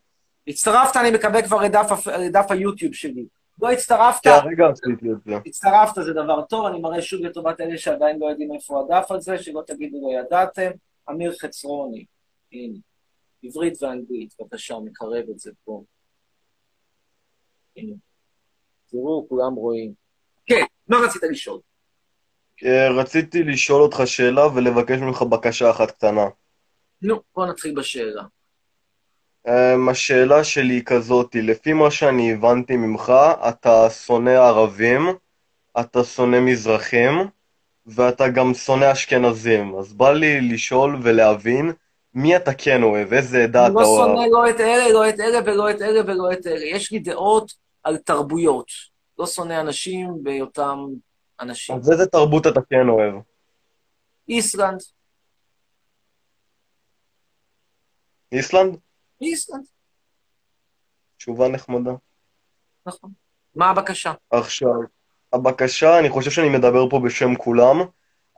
[0.47, 1.61] הצטרפת, אני מקבל כבר
[1.91, 3.27] הפ- לדף היוטיוב שלי.
[3.63, 5.37] לא הצטרפת, כן, הרגע עשיתי את זה.
[5.47, 9.39] הצטרפת זה דבר טוב, אני מראה שוב לטובת אלה שעדיין לא יודעים איפה הדף הזה,
[9.39, 10.71] שלא תגידו לא ידעתם.
[11.11, 12.05] אמיר חצרוני,
[12.53, 12.79] הנה,
[13.43, 15.83] עברית ואנגלית, בבקשה, מקרב את זה פה.
[17.77, 17.95] הנה.
[18.91, 19.93] תראו, כולם רואים.
[20.47, 21.61] כן, מה רצית לשאול?
[22.65, 26.27] אה, רציתי לשאול אותך שאלה ולבקש ממך בקשה אחת קטנה.
[27.03, 28.23] נו, בוא נתחיל בשאלה.
[29.49, 33.13] אמ, השאלה שלי היא כזאת, לפי מה שאני הבנתי ממך,
[33.49, 35.09] אתה שונא ערבים,
[35.81, 37.13] אתה שונא מזרחים,
[37.87, 39.75] ואתה גם שונא אשכנזים.
[39.79, 41.73] אז בא לי לשאול ולהבין,
[42.15, 43.13] מי אתה כן אוהב?
[43.13, 44.09] איזה עדה אני אתה לא אוהב?
[44.09, 46.65] שונא לא את אלה, לא את אלה ולא את אלה ולא את אלה.
[46.65, 47.53] יש לי דעות
[47.83, 48.67] על תרבויות.
[49.19, 50.79] לא שונא אנשים בהיותם
[51.41, 51.77] אנשים.
[51.77, 53.15] אז איזה תרבות אתה כן אוהב?
[54.29, 54.81] איסלנד,
[58.33, 58.77] איסלנד?
[59.21, 59.65] איסלנד,
[61.17, 61.93] תשובה נחמדה.
[62.87, 63.11] נכון.
[63.55, 64.13] מה הבקשה?
[64.31, 64.71] עכשיו,
[65.33, 67.77] הבקשה, אני חושב שאני מדבר פה בשם כולם.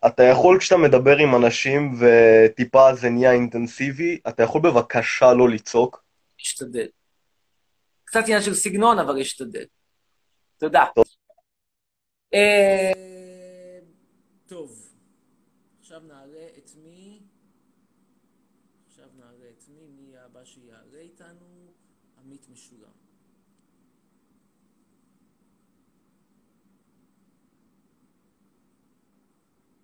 [0.07, 6.05] אתה יכול, כשאתה מדבר עם אנשים וטיפה זה נהיה אינטנסיבי, אתה יכול בבקשה לא לצעוק?
[6.40, 6.86] אשתדל.
[8.05, 9.64] קצת עניין של סגנון, אבל אשתדל.
[10.59, 10.84] תודה.
[10.98, 11.03] אה,
[14.47, 14.93] טוב,
[15.80, 17.20] עכשיו נעלה את מי?
[18.87, 19.89] עכשיו נעלה את מי?
[19.89, 21.72] מי יהיה הבא שיעלה איתנו?
[22.18, 22.93] עמית משולם.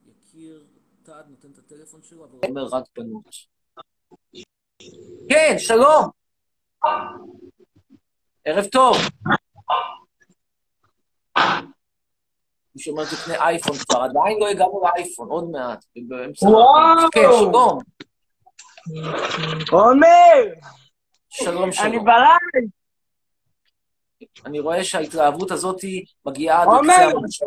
[0.06, 0.66] יקיר
[1.02, 2.38] טד נותן את הטלפון שלו, אבל...
[2.48, 3.36] אומר רק בנות.
[5.28, 6.10] כן, שלום.
[8.44, 8.96] ערב טוב.
[12.78, 15.84] מי שאומר תקנה אייפון כבר, עדיין לא הגענו לאייפון, עוד מעט.
[16.42, 17.08] וואו!
[17.14, 17.78] שלום.
[19.70, 20.08] עומר!
[21.28, 21.86] שלום, שלום.
[21.86, 22.70] אני בלייב!
[24.46, 25.80] אני רואה שההתלהבות הזאת
[26.26, 26.68] מגיעה עד!
[26.68, 27.46] לקצה המושב.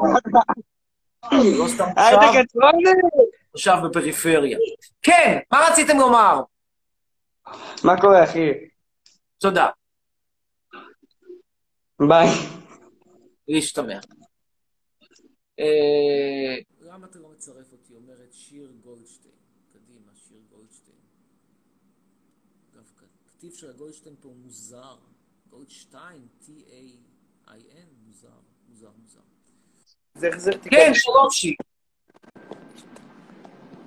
[3.53, 4.57] מושב בפריפריה.
[5.01, 6.41] כן, מה רציתם לומר?
[7.83, 8.51] מה קורה, אחי?
[9.37, 9.67] תודה.
[11.99, 12.27] ביי.
[13.47, 13.99] להשתמע.
[15.61, 17.95] אה, למה אתה לא מצרף אותי?
[17.95, 19.35] אומרת שיר גולדשטיין.
[19.73, 20.97] קדימה, שיר גולדשטיין.
[22.73, 24.97] דווקא, כתיב של הגולדשטיין פה מוזר.
[25.49, 28.39] גולדשטיין, T-A-I-N, מוזר,
[28.69, 29.19] מוזר, מוזר.
[30.15, 31.55] זה החזר כן, שלום שיר.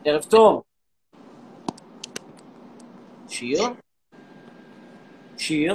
[0.05, 0.63] ערב טוב.
[3.29, 3.63] שיר?
[5.39, 5.75] שיר?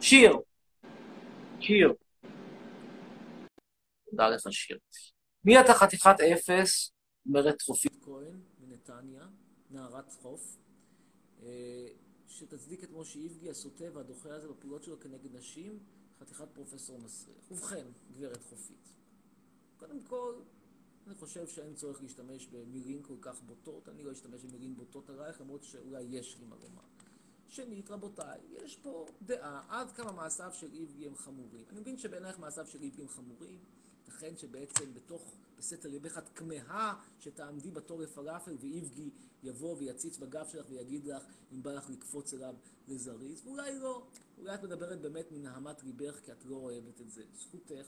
[0.00, 0.36] שיר.
[1.60, 1.94] שיר.
[4.12, 4.78] תודה לך, שיר.
[5.44, 6.92] מי אתה חתיכת אפס?
[7.26, 9.26] אומרת חופית כהן מנתניה,
[9.70, 10.56] נערת חוף,
[11.42, 11.88] אה,
[12.28, 15.78] שתצדיק את משה איבגי הסוטה והדוחה הזה בפעולות שלו כנגד נשים,
[16.20, 17.50] חתיכת פרופסור מסריח.
[17.50, 18.88] ובכן, גברת חופית,
[19.76, 20.34] קודם כל,
[21.06, 25.40] אני חושב שאין צורך להשתמש במילים כל כך בוטות, אני לא אשתמש במילים בוטות עלייך,
[25.40, 26.82] למרות שאולי יש לי מה לומר.
[27.48, 31.64] שנית, רבותיי, יש פה דעה עד כמה מעשיו של איבגי הם חמורים.
[31.70, 33.58] אני מבין שבעינייך מעשיו של איבגי הם חמורים,
[34.12, 39.10] ייתכן שבעצם בתוך, בסתר ליבך את כמהה שתעמדי בתור לפלאפל ואיבגי
[39.42, 42.54] יבוא ויציץ בגב שלך ויגיד לך אם בא לך לקפוץ אליו
[42.88, 44.06] לזריז, ואולי לא,
[44.38, 47.22] אולי את מדברת באמת מנהמת ליבך כי את לא אוהבת את זה.
[47.34, 47.86] זכותך.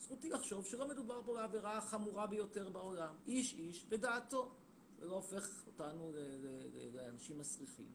[0.00, 3.14] זכותי לחשוב שלא מדובר פה בעבירה החמורה ביותר בעולם.
[3.26, 4.54] איש איש ודעתו.
[4.98, 6.12] זה לא הופך אותנו
[6.94, 7.92] לאנשים מסריחים.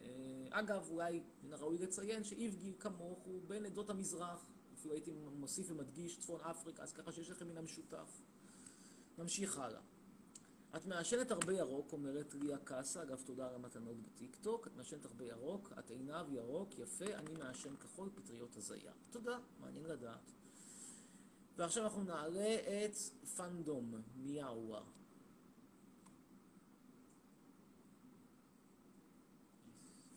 [0.00, 0.06] אה,
[0.50, 4.46] אגב, אולי מן הראוי לציין שאיבגי כמוך הוא בן עדות המזרח.
[4.82, 8.22] אפילו הייתי מוסיף ומדגיש צפון אפריקה, אז ככה שיש לכם מן המשותף.
[9.18, 9.80] נמשיך הלאה.
[10.76, 15.24] את מעשנת הרבה ירוק, אומרת ליה קאסה, אגב תודה על המתנות בטיקטוק, את מעשנת הרבה
[15.24, 18.92] ירוק, את עיניו ירוק, יפה, אני מעשן כחול, פטריות הזיה.
[19.10, 20.32] תודה, מעניין לדעת.
[21.56, 22.96] ועכשיו אנחנו נעלה את
[23.36, 24.82] פנדום, מיאווה.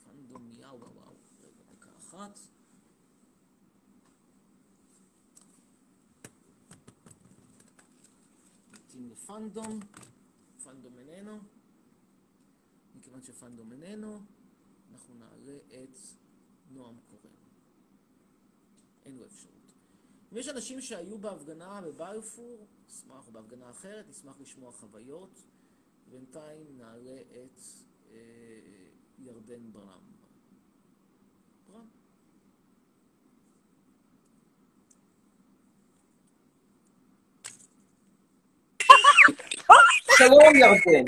[0.04, 2.55] פנדום מיאווה, וואו, רגע, דקה אחת.
[8.96, 9.80] נמתין לפנדום,
[10.64, 11.40] פנדום איננו.
[12.96, 14.20] מכיוון שפנדום איננו,
[14.92, 15.98] אנחנו נעלה את
[16.72, 17.34] נועם קורן.
[19.06, 19.74] אין לו אפשרות.
[20.32, 25.44] אם יש אנשים שהיו בהפגנה בבלפור, נשמח, או בהפגנה אחרת, נשמח לשמוע חוויות.
[26.10, 27.60] בינתיים נעלה את
[28.12, 28.16] אה,
[29.20, 29.72] ירדן.
[29.72, 30.15] ברם.
[40.18, 41.04] שלום, ירדן.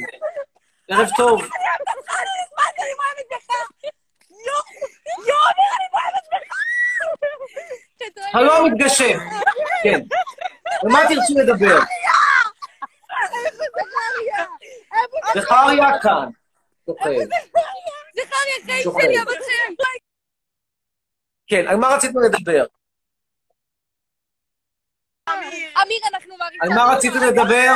[0.87, 1.41] ערב טוב.
[8.33, 9.19] הלא מתגשם,
[9.83, 9.99] כן.
[10.83, 11.79] על מה תרצו לדבר?
[15.35, 16.29] זכריה כאן.
[16.87, 17.25] זכריה,
[21.47, 22.65] כן, על מה רציתם לדבר?
[25.29, 26.61] אמיר, אנחנו מעריצים.
[26.61, 27.75] על מה רציתם לדבר?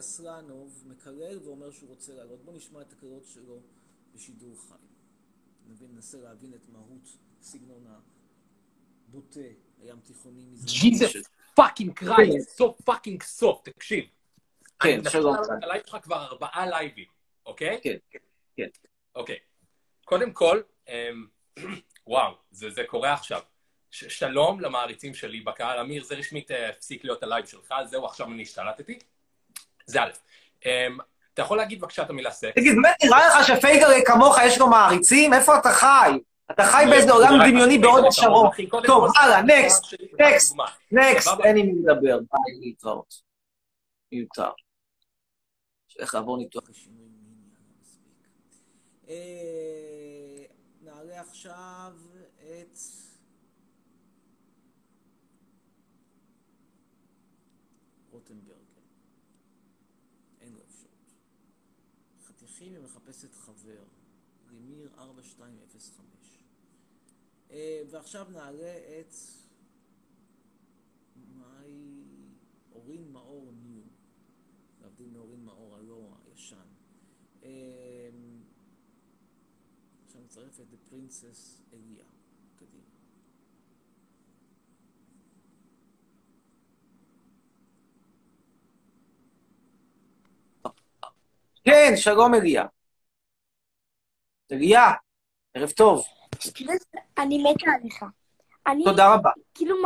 [0.00, 2.44] אסלנוב, מקלל ואומר שהוא רוצה לעלות.
[2.44, 3.60] בואו נשמע את הקריאות שלו
[4.14, 4.74] בשידור חי.
[5.68, 7.08] נבין, ננסה להבין את מהות
[7.42, 7.86] סגנון
[9.08, 9.40] הבוטה,
[9.82, 10.80] הים תיכוני מזרחי.
[10.80, 11.16] ג'יזוס
[11.54, 14.04] fucking Christ, סוף fucking סוף, תקשיב.
[14.82, 15.34] כן, אני שלום.
[15.34, 17.08] לעלות את הלייב שלך כבר ארבעה לייבים,
[17.46, 17.80] אוקיי?
[17.82, 17.96] כן,
[18.56, 18.68] כן.
[19.14, 19.38] אוקיי.
[20.04, 21.26] קודם כל, אמ,
[22.06, 23.40] וואו, זה זה קורה עכשיו.
[23.90, 25.78] ש- שלום למעריצים שלי בקהל.
[25.80, 28.98] אמיר, זה רשמית אה, הפסיק להיות הלייב שלך, זהו, עכשיו אני השתלטתי.
[29.90, 30.10] זה א'.
[30.66, 30.98] אמ,
[31.34, 32.54] אתה יכול להגיד בבקשה את המילה סקס?
[32.54, 35.34] תגיד, באמת נראה לך שפייגר כמוך יש לו מעריצים?
[35.34, 36.10] איפה אתה חי?
[36.50, 38.50] אתה חי באיזה עולם דמיוני בהוד השרון.
[38.86, 39.84] טוב, הלאה, נקסט,
[40.20, 40.56] נקסט,
[40.92, 42.18] נקסט, אין עם מי לדבר.
[42.18, 43.14] ביי, להתראות.
[44.12, 44.50] מיותר.
[45.98, 46.64] איך לעבור ניתוח.
[49.08, 49.14] אה,
[50.82, 51.92] נעלה עכשיו
[52.38, 52.78] את...
[58.10, 58.60] רוטנברגר.
[60.40, 61.12] אין לו אפשרות.
[62.60, 63.84] חתיכים היא מחפשת חבר.
[64.50, 66.44] רימיר 4205.
[67.50, 69.14] אה, ועכשיו נעלה את...
[71.36, 72.02] מאי...
[72.72, 73.82] אורין מאור ניו.
[74.80, 76.68] להבדיל מאורין מאור הלא הישן.
[80.06, 82.06] עכשיו נצרף את The Princess אליה.
[82.56, 82.90] קדימה.
[91.64, 92.64] כן, שלום אליה.
[94.52, 94.90] אליה,
[95.54, 96.04] ערב טוב.
[97.18, 98.04] אני מתה עליך.
[98.66, 99.30] אני, תודה רבה.
[99.54, 99.76] כאילו,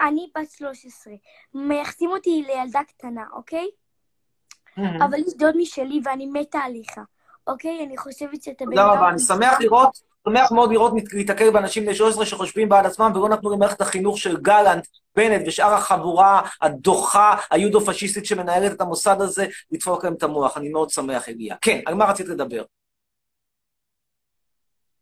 [0.00, 1.14] אני בת 13.
[1.54, 3.68] מייחסים אותי לילדה קטנה, אוקיי?
[4.76, 7.00] אבל יש דוד משלי ואני מתה עליך,
[7.46, 7.84] אוקיי?
[7.84, 8.86] אני חושבת שאתה תודה.
[8.86, 9.98] רבה, אני שמח לראות,
[10.28, 14.36] שמח מאוד לראות להתקל באנשים בני 13 שחושבים בעד עצמם ולא נתנו למערכת החינוך של
[14.36, 20.56] גלנט, בנט ושאר החבורה הדוחה, היודו-פשיסטית שמנהלת את המוסד הזה, לדפוק להם את המוח.
[20.56, 21.56] אני מאוד שמח, אליה.
[21.60, 22.62] כן, על מה רצית לדבר?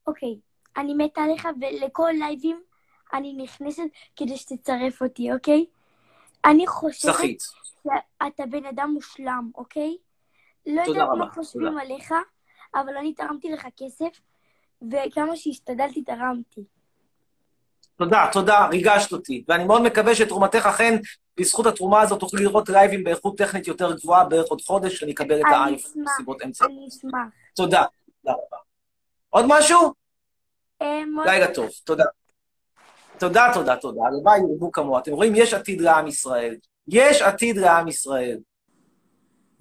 [0.07, 0.39] אוקיי,
[0.77, 2.63] אני מתה עליך, ולכל לייבים
[3.13, 3.83] אני נכנסת
[4.17, 5.67] כדי שתצרף אותי, אוקיי?
[6.45, 7.43] אני חושבת זכית.
[7.83, 9.97] שאתה בן אדם מושלם, אוקיי?
[10.67, 11.79] לא תודה יודעת מה חושבים.
[11.79, 12.15] עליך,
[12.75, 14.21] אבל אני תרמתי לך כסף,
[14.83, 16.65] וכמה שהשתדלתי תרמתי.
[17.99, 19.45] תודה, תודה, ריגשת אותי.
[19.49, 20.97] ואני מאוד מקווה שתרומתך אכן,
[21.41, 25.41] בזכות התרומה הזאת תוכלי לראות לייבים באיכות טכנית יותר גבוהה בערך עוד חודש, שאני אקבל
[25.41, 26.65] את האייפון מסיבות אמצע.
[26.65, 27.13] אני אשמח.
[27.55, 27.85] תודה,
[28.23, 28.57] תודה רבה.
[29.31, 29.93] עוד משהו?
[30.83, 32.05] אה, לילה טוב, תודה.
[33.19, 34.01] תודה, תודה, תודה.
[34.07, 35.01] הלוואי ירבו כמוה.
[35.01, 36.57] אתם רואים, יש עתיד לעם ישראל.
[36.89, 38.39] יש עתיד לעם ישראל.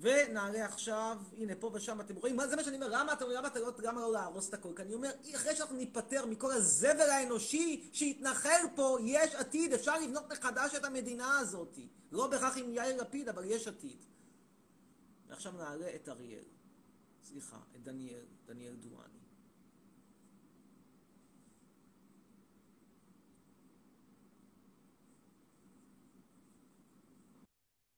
[0.05, 3.47] ונעלה עכשיו, הנה פה ושם, אתם רואים, מה זה מה שאני אומר, למה אתה, למה
[3.47, 4.69] אתה לא, למה לא להרוס את הכל?
[4.75, 10.31] כי אני אומר, אחרי שאנחנו ניפטר מכל הזבל האנושי שהתנחל פה, יש עתיד, אפשר לבנות
[10.31, 11.79] מחדש את המדינה הזאת.
[12.11, 13.97] לא בהכרח עם יאיר לפיד, אבל יש עתיד.
[15.27, 16.43] ועכשיו נעלה את אריאל.
[17.23, 19.19] סליחה, את דניאל, דניאל דואני.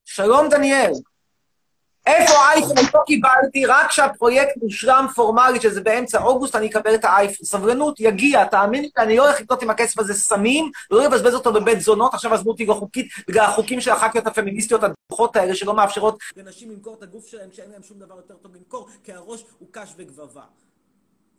[0.06, 0.92] שלום, דניאל.
[2.08, 2.76] איפה האייפון?
[2.94, 7.46] לא קיבלתי, רק כשהפרויקט מושלם פורמלית, שזה באמצע אוגוסט, אני אקבל את האייפון.
[7.46, 11.54] סבלנות, יגיע, תאמין לי, אני לא הולך לקנות עם הכסף הזה סמים, לא לבזבז אותו
[11.54, 16.20] בבית זונות, עכשיו עזבו אותי חוקית, בגלל החוקים של הח"כיות הפמיניסטיות הדוחות האלה, שלא מאפשרות...
[16.36, 19.68] לנשים למכור את הגוף שלהם כשאין להם שום דבר יותר טוב למכור, כי הראש הוא
[19.72, 20.44] קש וגבבה.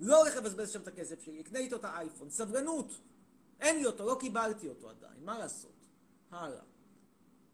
[0.00, 2.30] לא הולך לבזבז שם את הכסף שלי, אקנה איתו את האייפון.
[2.30, 2.92] סבלנות.
[3.60, 5.86] אין לי אותו, לא קיבלתי אותו עדיין, מה לעשות?
[6.30, 6.60] הלאה.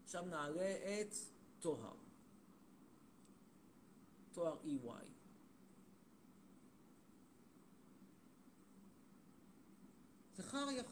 [0.05, 1.15] עכשיו נעלה את
[1.59, 2.04] טוהר.
[4.35, 5.05] תואר EY.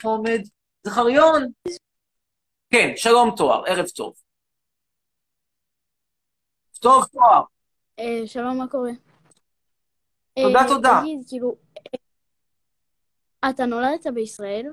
[0.03, 0.41] עומד.
[0.83, 1.51] זכריון.
[2.69, 4.13] כן, שלום תואר, ערב טוב.
[6.79, 7.43] טוב, תואר.
[7.99, 8.91] אה, שלום, מה קורה?
[10.35, 10.99] תודה, אה, תודה.
[11.01, 11.55] תגיד, כאילו,
[13.43, 14.69] אה, אתה נולדת בישראל?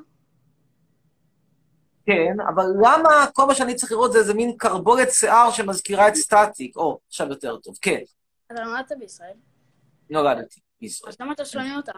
[2.06, 6.14] כן, אבל למה כל מה שאני צריך לראות זה איזה מין קרבולת שיער שמזכירה את
[6.14, 6.76] סטטיק?
[6.76, 7.78] או, עכשיו יותר טוב.
[7.82, 8.00] כן,
[8.52, 9.32] אתה נולדת בישראל?
[10.10, 11.08] נולדתי בישראל.
[11.12, 11.92] אז למה אתה שונא אותה?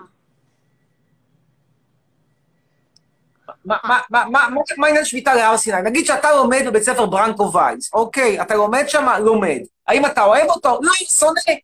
[3.65, 4.49] מה- מה- מה- מה
[4.79, 5.83] מה העניין שמיטה להר סיני?
[5.83, 9.07] נגיד שאתה לומד בבית ספר ברנקו וייס, אוקיי, אתה לומד שם?
[9.25, 9.59] לומד.
[9.87, 10.79] האם אתה אוהב אותו?
[10.83, 11.59] לא, שונא.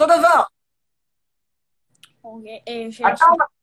[0.00, 0.42] אותו דבר.
[2.24, 2.86] אוקיי, אה,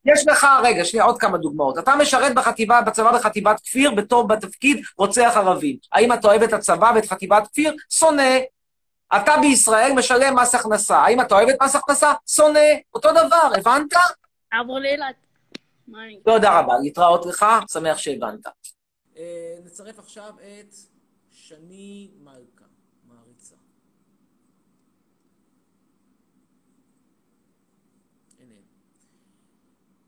[0.05, 1.77] יש לך, רגע, שנייה, עוד כמה דוגמאות.
[1.77, 5.77] אתה משרת בחטיבה, בצבא בחטיבת כפיר, בתור בתפקיד רוצח ערבים.
[5.91, 7.75] האם אתה אוהב את הצבא ואת חטיבת כפיר?
[7.89, 8.23] שונא.
[9.15, 10.97] אתה בישראל משלם מס הכנסה.
[10.97, 12.13] האם אתה אוהב את מס הכנסה?
[12.27, 12.59] שונא.
[12.93, 13.93] אותו דבר, הבנת?
[14.51, 15.15] עבור לאילת.
[16.23, 18.47] תודה רבה, להתראות לך, שמח שהבנת.
[19.17, 20.75] אה, נצרף עכשיו את
[21.31, 22.65] שני מלכה,
[23.07, 23.55] מעריצה.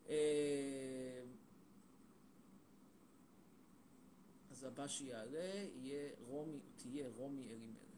[0.10, 1.22] אה,
[4.52, 7.93] אז הבא שיעלה יהיה רומי, תהיה רומי אלימלך.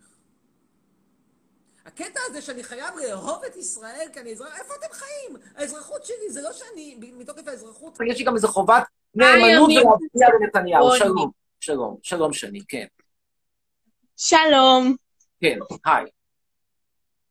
[1.85, 5.37] הקטע הזה שאני חייב לאהוב את ישראל כי אני אזרח, איפה אתם חיים?
[5.55, 7.97] האזרחות שלי זה לא שאני, מתוקף האזרחות...
[8.07, 8.83] יש לי גם איזה חובת
[9.15, 10.91] נאמנות ולהצביע לנתניהו.
[10.97, 12.85] שלום, שלום, שלום שני, כן.
[14.17, 14.95] שלום,
[15.41, 16.05] כן, היי.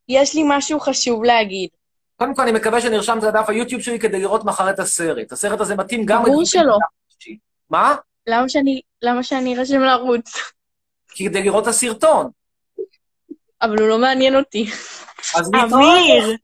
[0.08, 1.70] יש לי משהו חשוב להגיד.
[2.16, 5.32] קודם כל, אני מקווה שנרשמת לדף היוטיוב שלי כדי לראות מחר את הסרט.
[5.32, 6.22] הסרט הזה מתאים גם...
[6.22, 6.78] ברור שלא.
[7.70, 7.96] מה?
[8.26, 10.32] למה שאני, למה שאני ארשם לערוץ?
[11.08, 12.30] כדי לראות את הסרטון.
[13.62, 14.66] אבל הוא לא מעניין אותי.
[15.38, 16.36] אז אמיר!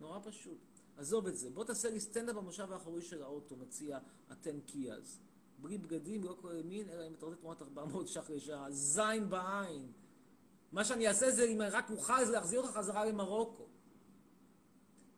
[0.00, 0.58] נורא פשוט.
[0.96, 1.50] עזוב את זה.
[1.50, 3.98] בוא תעשה לי סטנדאפ במושב האחורי של האוטו, מציע
[4.32, 5.18] אתן קיאז.
[5.58, 8.70] בלי בגדים, לא כולל מין, אלא אם אתה רוצה תמורת 400 ש"ח לשעה.
[8.70, 9.92] זין בעין.
[10.72, 13.66] מה שאני אעשה זה, אם רק אוכל, זה להחזיר אותך חזרה למרוקו.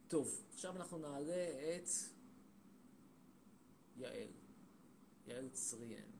[0.08, 1.46] טוב, עכשיו אנחנו נעלה
[1.76, 1.88] את
[3.96, 4.28] יעל.
[5.26, 6.13] יעל צריאן.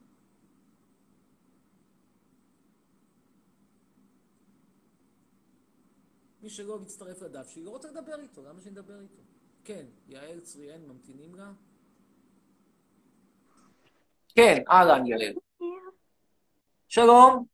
[6.45, 9.21] מי שלא מצטרף לדף שלי, לא רוצה לדבר איתו, למה שאני אדבר איתו?
[9.63, 11.51] כן, יעל צריאן, ממתינים לה.
[14.35, 15.33] כן, אהלן, יעל.
[16.87, 17.45] שלום,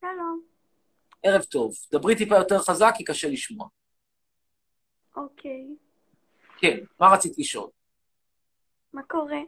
[0.00, 0.42] שלום,
[1.22, 1.74] ערב טוב.
[1.90, 3.68] דברי טיפה יותר חזק, כי קשה לשמוע.
[5.16, 5.76] אוקיי.
[6.58, 7.70] כן, מה רצית לשאול?
[8.92, 9.40] מה קורה?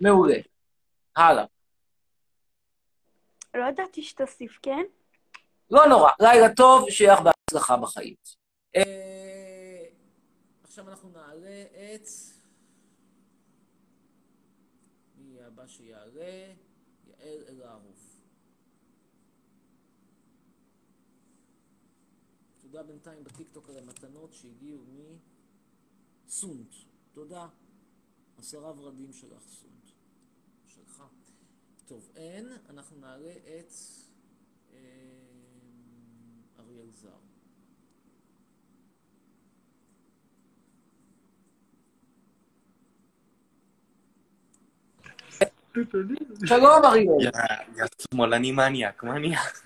[0.00, 0.38] מעולה.
[1.16, 1.44] הלאה.
[3.54, 4.84] לא ידעתי שתוסיף, כן?
[5.70, 7.20] לא נורא, לילה טוב, שיהיה לך
[7.52, 8.14] בהצלחה בחיים.
[8.76, 9.86] אה,
[10.62, 12.08] עכשיו אנחנו נעלה את...
[15.16, 16.54] מי הבא שיעלה?
[17.06, 18.20] יעל אלהרוף.
[22.60, 24.84] תודה בינתיים בטיקטוק על המתנות שהגיעו
[26.26, 26.74] מסונט.
[27.12, 27.48] תודה.
[28.38, 29.90] עשרה ורדים שלך, סונט.
[30.66, 31.02] שלך.
[31.86, 32.48] טוב, אין.
[32.68, 33.72] אנחנו נעלה את
[34.72, 34.78] אה,
[36.58, 37.29] אריאל זר.
[46.46, 47.30] שלום, אריאל.
[47.76, 49.62] יא שמאלני מניאק, מניאק.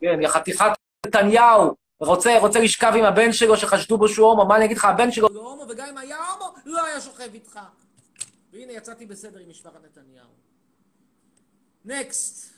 [0.00, 0.70] כן, יא חתיכת
[1.06, 1.74] נתניהו.
[2.00, 5.12] רוצה, רוצה לשכב עם הבן שלו שחשדו בו שהוא הומו, מה אני אגיד לך, הבן
[5.12, 5.28] שלו...
[5.32, 7.60] לא הומו, וגם אם היה הומו, לא היה שוכב איתך.
[8.52, 10.28] והנה, יצאתי בסדר עם משפחת נתניהו.
[11.84, 12.54] נקסט.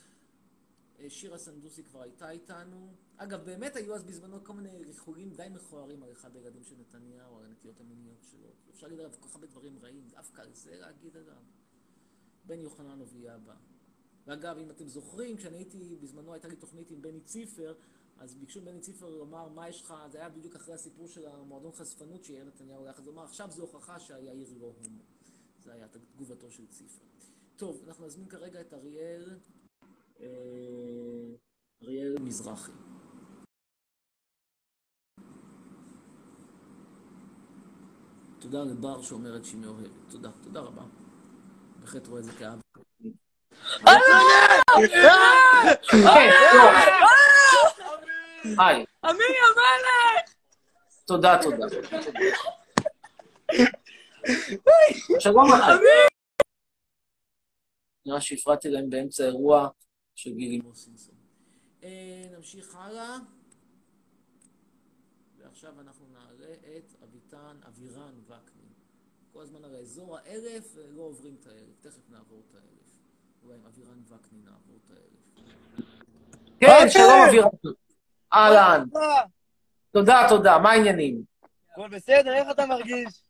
[1.00, 2.92] אה, שירה סנדוסי כבר הייתה איתנו.
[3.16, 7.38] אגב, באמת היו אז בזמנו כל מיני ריחולים די מכוערים על אחד הילדים של נתניהו,
[7.38, 8.48] על הנטיות המיניות שלו.
[8.74, 11.42] אפשר להגיד עליו כל כך הרבה דברים רעים, דווקא על זה להגיד עליו.
[12.50, 13.54] בן יוחננוב יהיה הבא.
[14.26, 17.74] ואגב, אם אתם זוכרים, כשאני הייתי, בזמנו הייתה לי תוכנית עם בני ציפר,
[18.18, 21.72] אז ביקשו מבני ציפר לומר, מה יש לך, זה היה בדיוק אחרי הסיפור של המועדון
[21.72, 25.02] חשפנות שיאיר נתניהו יחד, הוא אמר, עכשיו זו הוכחה שהיאיר לא הומו.
[25.58, 27.04] זה היה תגובתו של ציפר.
[27.56, 29.38] טוב, אנחנו נזמין כרגע את אריאל,
[30.20, 30.26] אה,
[31.82, 32.72] אריאל מזרחי.
[38.38, 39.90] תודה לבר שאומרת שהיא מאוהבת.
[40.08, 40.99] תודה, תודה רבה.
[41.80, 42.60] בהחלט רואה את זה כאב.
[48.58, 50.34] היי, אמיר המלך!
[51.06, 51.66] תודה, תודה.
[55.18, 55.84] שלום לכם.
[58.06, 59.68] נראה שהפרעתי להם באמצע אירוע
[60.14, 61.14] של גילי מוסינסון.
[62.30, 63.16] נמשיך הלאה.
[65.38, 68.69] ועכשיו אנחנו נעלה את אביטן, אבירן וקנין.
[69.32, 71.80] כל הזמן הרי אזור האלף ולא עוברים את האלף.
[71.80, 72.80] תכף נעבור את האלף.
[73.44, 75.46] אולי עם אבירן וקנין נעבור את האלף.
[76.60, 77.48] כן, שלום אבירן.
[78.34, 78.84] אהלן.
[79.92, 81.22] תודה, תודה, מה העניינים?
[81.72, 83.22] הכל בסדר, איך אתה מרגיש?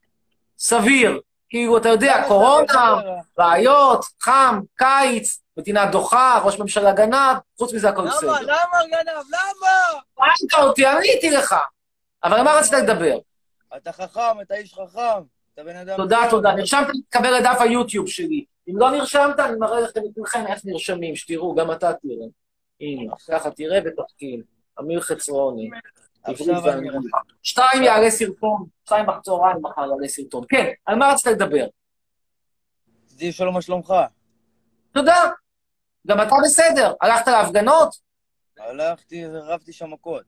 [0.57, 1.21] סביר.
[1.49, 3.01] כאילו, אתה יודע, קורונה,
[3.37, 8.31] בעיות, חם, קיץ, מדינה דוחה, ראש ממשלה גנב, חוץ מזה הכל בסדר.
[8.31, 8.41] למה?
[8.41, 9.23] למה גנב?
[9.29, 10.27] למה?
[10.49, 11.55] שאלת אותי, עניתי לך.
[12.23, 13.17] אבל על מה רצית לדבר?
[13.77, 15.21] אתה חכם, אתה איש חכם.
[15.53, 15.97] אתה בן אדם...
[15.97, 16.19] תודה.
[16.29, 16.55] תודה.
[16.55, 18.45] נרשמת להתקבל לדף היוטיוב שלי.
[18.69, 22.27] אם לא נרשמת, אני מראה לכם לכולכם איך נרשמים, שתראו, גם אתה תראה.
[22.81, 24.41] הנה, ככה תראה ותחכים.
[24.79, 25.69] אמיר חצרוני.
[27.43, 30.43] שתיים יעלה סרטון, שתיים בצהריים מחר יעלה סרטון.
[30.49, 31.65] כן, על מה רצית לדבר?
[33.05, 33.93] רציתי לשאול מה שלומך.
[34.91, 35.31] תודה.
[36.07, 36.93] גם אתה בסדר.
[37.01, 37.95] הלכת להפגנות?
[38.59, 40.23] הלכתי, רבתי שם מכות.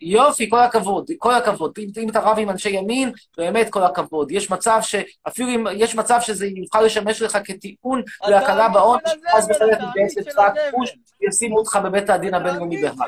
[0.00, 1.72] יופי, כל הכבוד, כל הכבוד.
[1.78, 4.30] אם, אם אתה רב עם אנשי ימין, באמת כל הכבוד.
[4.30, 9.02] יש מצב שאפילו אם, יש מצב שזה יוכל לשמש לך כטיעון להקלה בעונש,
[9.34, 10.96] אז בחלק מתגייס לצבא הכיבוש,
[11.28, 12.98] ישימו אותך בבית הדין הבינלאומי בהאג.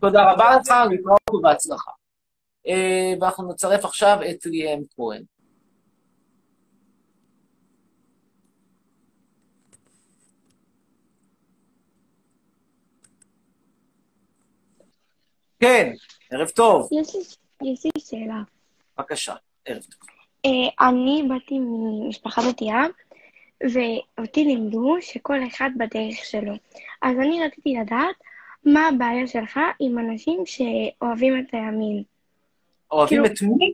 [0.00, 1.90] תודה רבה לך, להתראות ובהצלחה.
[2.66, 5.22] אה, ואנחנו נצרף עכשיו את ליאם כהן.
[15.60, 15.92] כן,
[16.30, 17.20] ערב טוב, יש לי,
[17.72, 18.42] יש לי שאלה.
[18.98, 19.34] בבקשה,
[19.64, 20.00] ערב טוב.
[20.46, 22.82] אה, אני באתי ממשפחה דתייה,
[23.60, 26.52] ואותי לימדו שכל אחד בדרך שלו.
[27.02, 28.16] אז אני רציתי לדעת
[28.64, 32.02] מה הבעיה שלך עם אנשים שאוהבים את הימין.
[32.92, 33.72] אוהבים כאילו- את מי?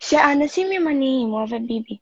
[0.00, 1.96] שאנשים ימניים, אוהבי ביבי.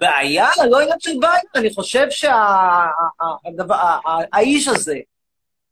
[0.00, 0.46] בעיה?
[0.70, 1.40] לא עניין של בעיה.
[1.56, 2.06] אני חושב
[4.32, 4.98] שהאיש הזה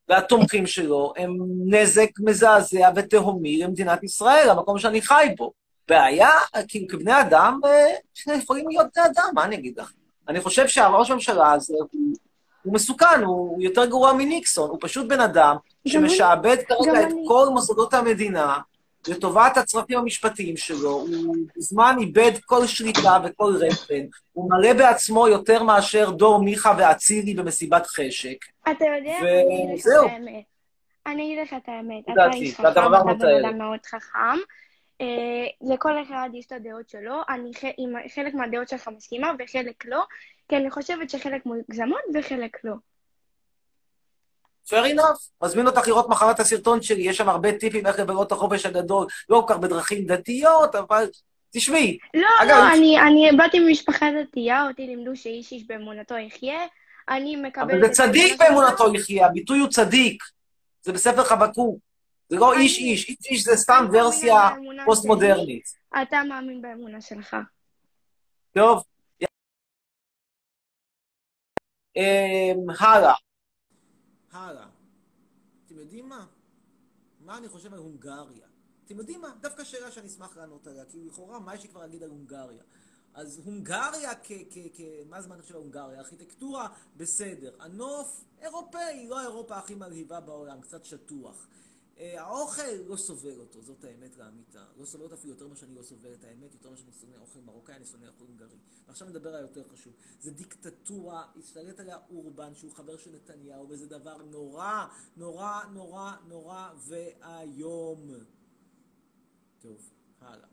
[0.08, 5.52] והתומכים שלו הם נזק מזעזע ותהומי למדינת ישראל, המקום שאני חי בו.
[5.88, 6.30] בעיה,
[6.68, 9.92] כאילו כבני אדם, אה, יכולים להיות בני אדם, מה אני אגיד לך?
[10.28, 11.88] אני חושב שהראש הממשלה הזה הוא,
[12.62, 15.56] הוא מסוכן, הוא יותר גרוע מניקסון, הוא פשוט בן אדם
[15.88, 17.24] שמשעבד כרגע את אני.
[17.28, 18.58] כל מוסדות המדינה
[19.08, 25.62] לטובת הצרכים המשפטיים שלו, הוא בזמן איבד כל שליטה וכל רפן, הוא מלא בעצמו יותר
[25.62, 28.36] מאשר דור מיכה ואצילי במסיבת חשק.
[28.62, 29.86] אתה יודע, אני אגיד לך.
[29.86, 30.44] את האמת.
[31.06, 32.04] אני אגיד לך את האמת.
[32.12, 33.44] אתה איש חכם, אתה בן.
[33.44, 34.38] אדם מאוד חכם.
[35.00, 37.20] אה, לכל אחד יש את הדעות שלו.
[37.28, 40.04] אני עם חלק מהדעות שלך מסכימה וחלק לא,
[40.48, 42.74] כי אני חושבת שחלק מוגזמות וחלק לא.
[44.68, 45.30] Fair enough.
[45.42, 48.66] מזמין אותך לראות מחר את הסרטון שלי, יש שם הרבה טיפים איך לבלות את החופש
[48.66, 51.06] הגדול, לא כל כך בדרכים דתיות, אבל
[51.50, 51.98] תשמעי.
[52.14, 56.58] לא, אגב, לא, אני, אני באתי ממשפחה דתייה, אותי לימדו שאיש איש באמונתו יחיה.
[57.08, 57.70] אני מקבלת...
[57.70, 58.38] אבל זה צדיק.
[58.38, 60.22] באמונתו יחיה, הביטוי הוא צדיק.
[60.82, 61.78] זה בספר חבקוק.
[62.28, 64.50] זה לא איש איש, איש איש זה סתם ורסיה
[64.84, 65.64] פוסט-מודרנית.
[66.02, 67.36] אתה מאמין באמונה שלך.
[68.54, 68.82] טוב.
[71.96, 73.14] אמ, הלאה.
[74.34, 74.68] הלאה.
[75.66, 76.26] אתם יודעים מה?
[77.20, 78.46] מה אני חושב על הונגריה?
[78.84, 79.34] אתם יודעים מה?
[79.40, 82.62] דווקא שאלה שאני אשמח לענות עליה, כי לכאורה, מה יש לי כבר להגיד על הונגריה?
[83.14, 84.32] אז הונגריה כ...
[84.50, 84.58] כ...
[84.74, 84.80] כ...
[85.08, 86.00] מה חושב על הונגריה?
[86.00, 87.56] ארכיטקטורה, בסדר.
[87.60, 91.48] הנוף, אירופאי, לא האירופה הכי מלהיבה בעולם, קצת שטוח.
[91.98, 94.64] אה, האוכל לא סובל אותו, זאת האמת לאמיתה.
[94.76, 97.16] לא סובל אותו אפילו יותר ממה שאני לא סובל את האמת, יותר ממה שאני שונא
[97.16, 98.58] אוכל מרוקאי, אני שונא אוכל הונגרי.
[98.86, 99.94] ועכשיו נדבר על יותר חשוב.
[100.20, 104.86] זה דיקטטורה, השתלט עליה אורבן, שהוא חבר של נתניהו, וזה דבר נורא,
[105.16, 108.10] נורא, נורא, נורא ואיום.
[109.58, 109.90] טוב,
[110.20, 110.48] הלאה.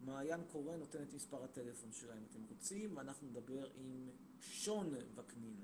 [0.00, 4.08] מעיין קורן נותן את מספר הטלפון שלה אם אתם רוצים, ואנחנו נדבר עם
[4.40, 5.56] שון וקנין.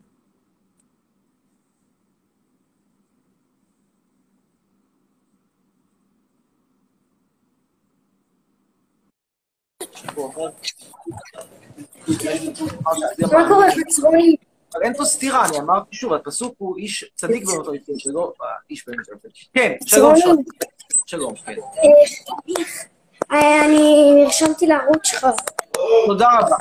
[13.32, 14.36] מה קורה, חצרוני?
[14.74, 18.32] אבל אין פה סתירה, אני אמרתי שוב, הפסוק הוא איש צדיק באותו יפה, שלא
[18.70, 19.28] איש באותו יפה.
[19.54, 20.16] כן, שלום.
[20.16, 20.42] שלום.
[21.06, 21.54] שלום, כן.
[23.32, 25.26] אה, אני נרשמתי לערוץ שלך.
[26.06, 26.56] תודה רבה.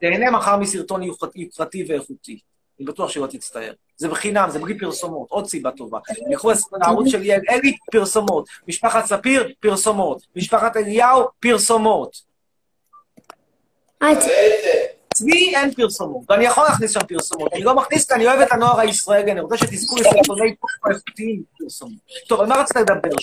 [0.00, 1.02] תהנה מחר מסרטון
[1.34, 2.38] יוקרתי ואיכותי.
[2.78, 3.72] אני בטוח שלא תצטער.
[3.96, 5.98] זה בחינם, זה בלי פרסומות, עוד סיבה טובה.
[6.30, 6.50] ילכו
[6.80, 8.48] לערוץ שלי, אין לי פרסומות.
[8.68, 10.26] משפחת ספיר, פרסומות.
[10.36, 12.29] משפחת אליהו, פרסומות.
[15.12, 17.52] אצלי אין פרסומות, ואני יכול להכניס שם פרסומות.
[17.52, 21.42] אני לא מכניס כי אני אוהב את הנוער הישראלי, אני רוצה שתזכו לסרטוני פופ איכותיים
[21.58, 21.98] פרסומות.
[22.28, 23.18] טוב, על מה רצית לדבר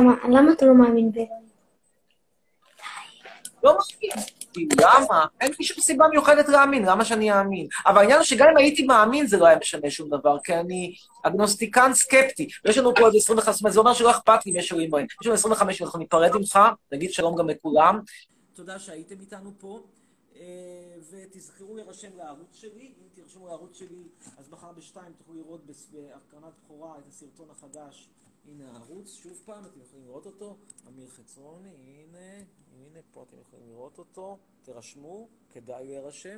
[0.00, 1.16] מה- למה אתה לא מאמין ב...
[3.64, 4.26] לא מאמין.
[4.56, 5.26] כי למה?
[5.40, 7.66] אין לי שום סיבה מיוחדת להאמין, למה שאני אאמין?
[7.86, 10.94] אבל העניין הוא שגם אם הייתי מאמין זה לא היה משנה שום דבר, כי אני
[11.22, 12.48] אגנוסטיקן סקפטי.
[12.64, 14.90] ויש לנו פה עוד 25, זאת אומרת, זה אומר שלא אכפת לי אם יש אלוהים
[14.90, 15.06] בהם.
[15.20, 16.58] יש לנו 25, אנחנו ניפרד ממך,
[16.92, 18.00] נגיד שלום גם לכולם.
[18.54, 19.80] תודה שהייתם איתנו פה,
[20.36, 20.42] אה,
[21.10, 22.92] ותזכרו להירשם לערוץ שלי.
[23.00, 24.02] אם תרשמו לערוץ שלי,
[24.38, 28.08] אז מחר בשתיים תוכלו לראות בהקרנת בכורה את הסרטון החדש.
[28.48, 30.56] הנה הערוץ, שוב פעם, אתם יכולים לראות אותו.
[30.88, 34.38] אמיר חצרוני, הנה, הנה, פה אתם יכולים לראות אותו.
[34.62, 36.30] תירשמו, כדאי להירשם.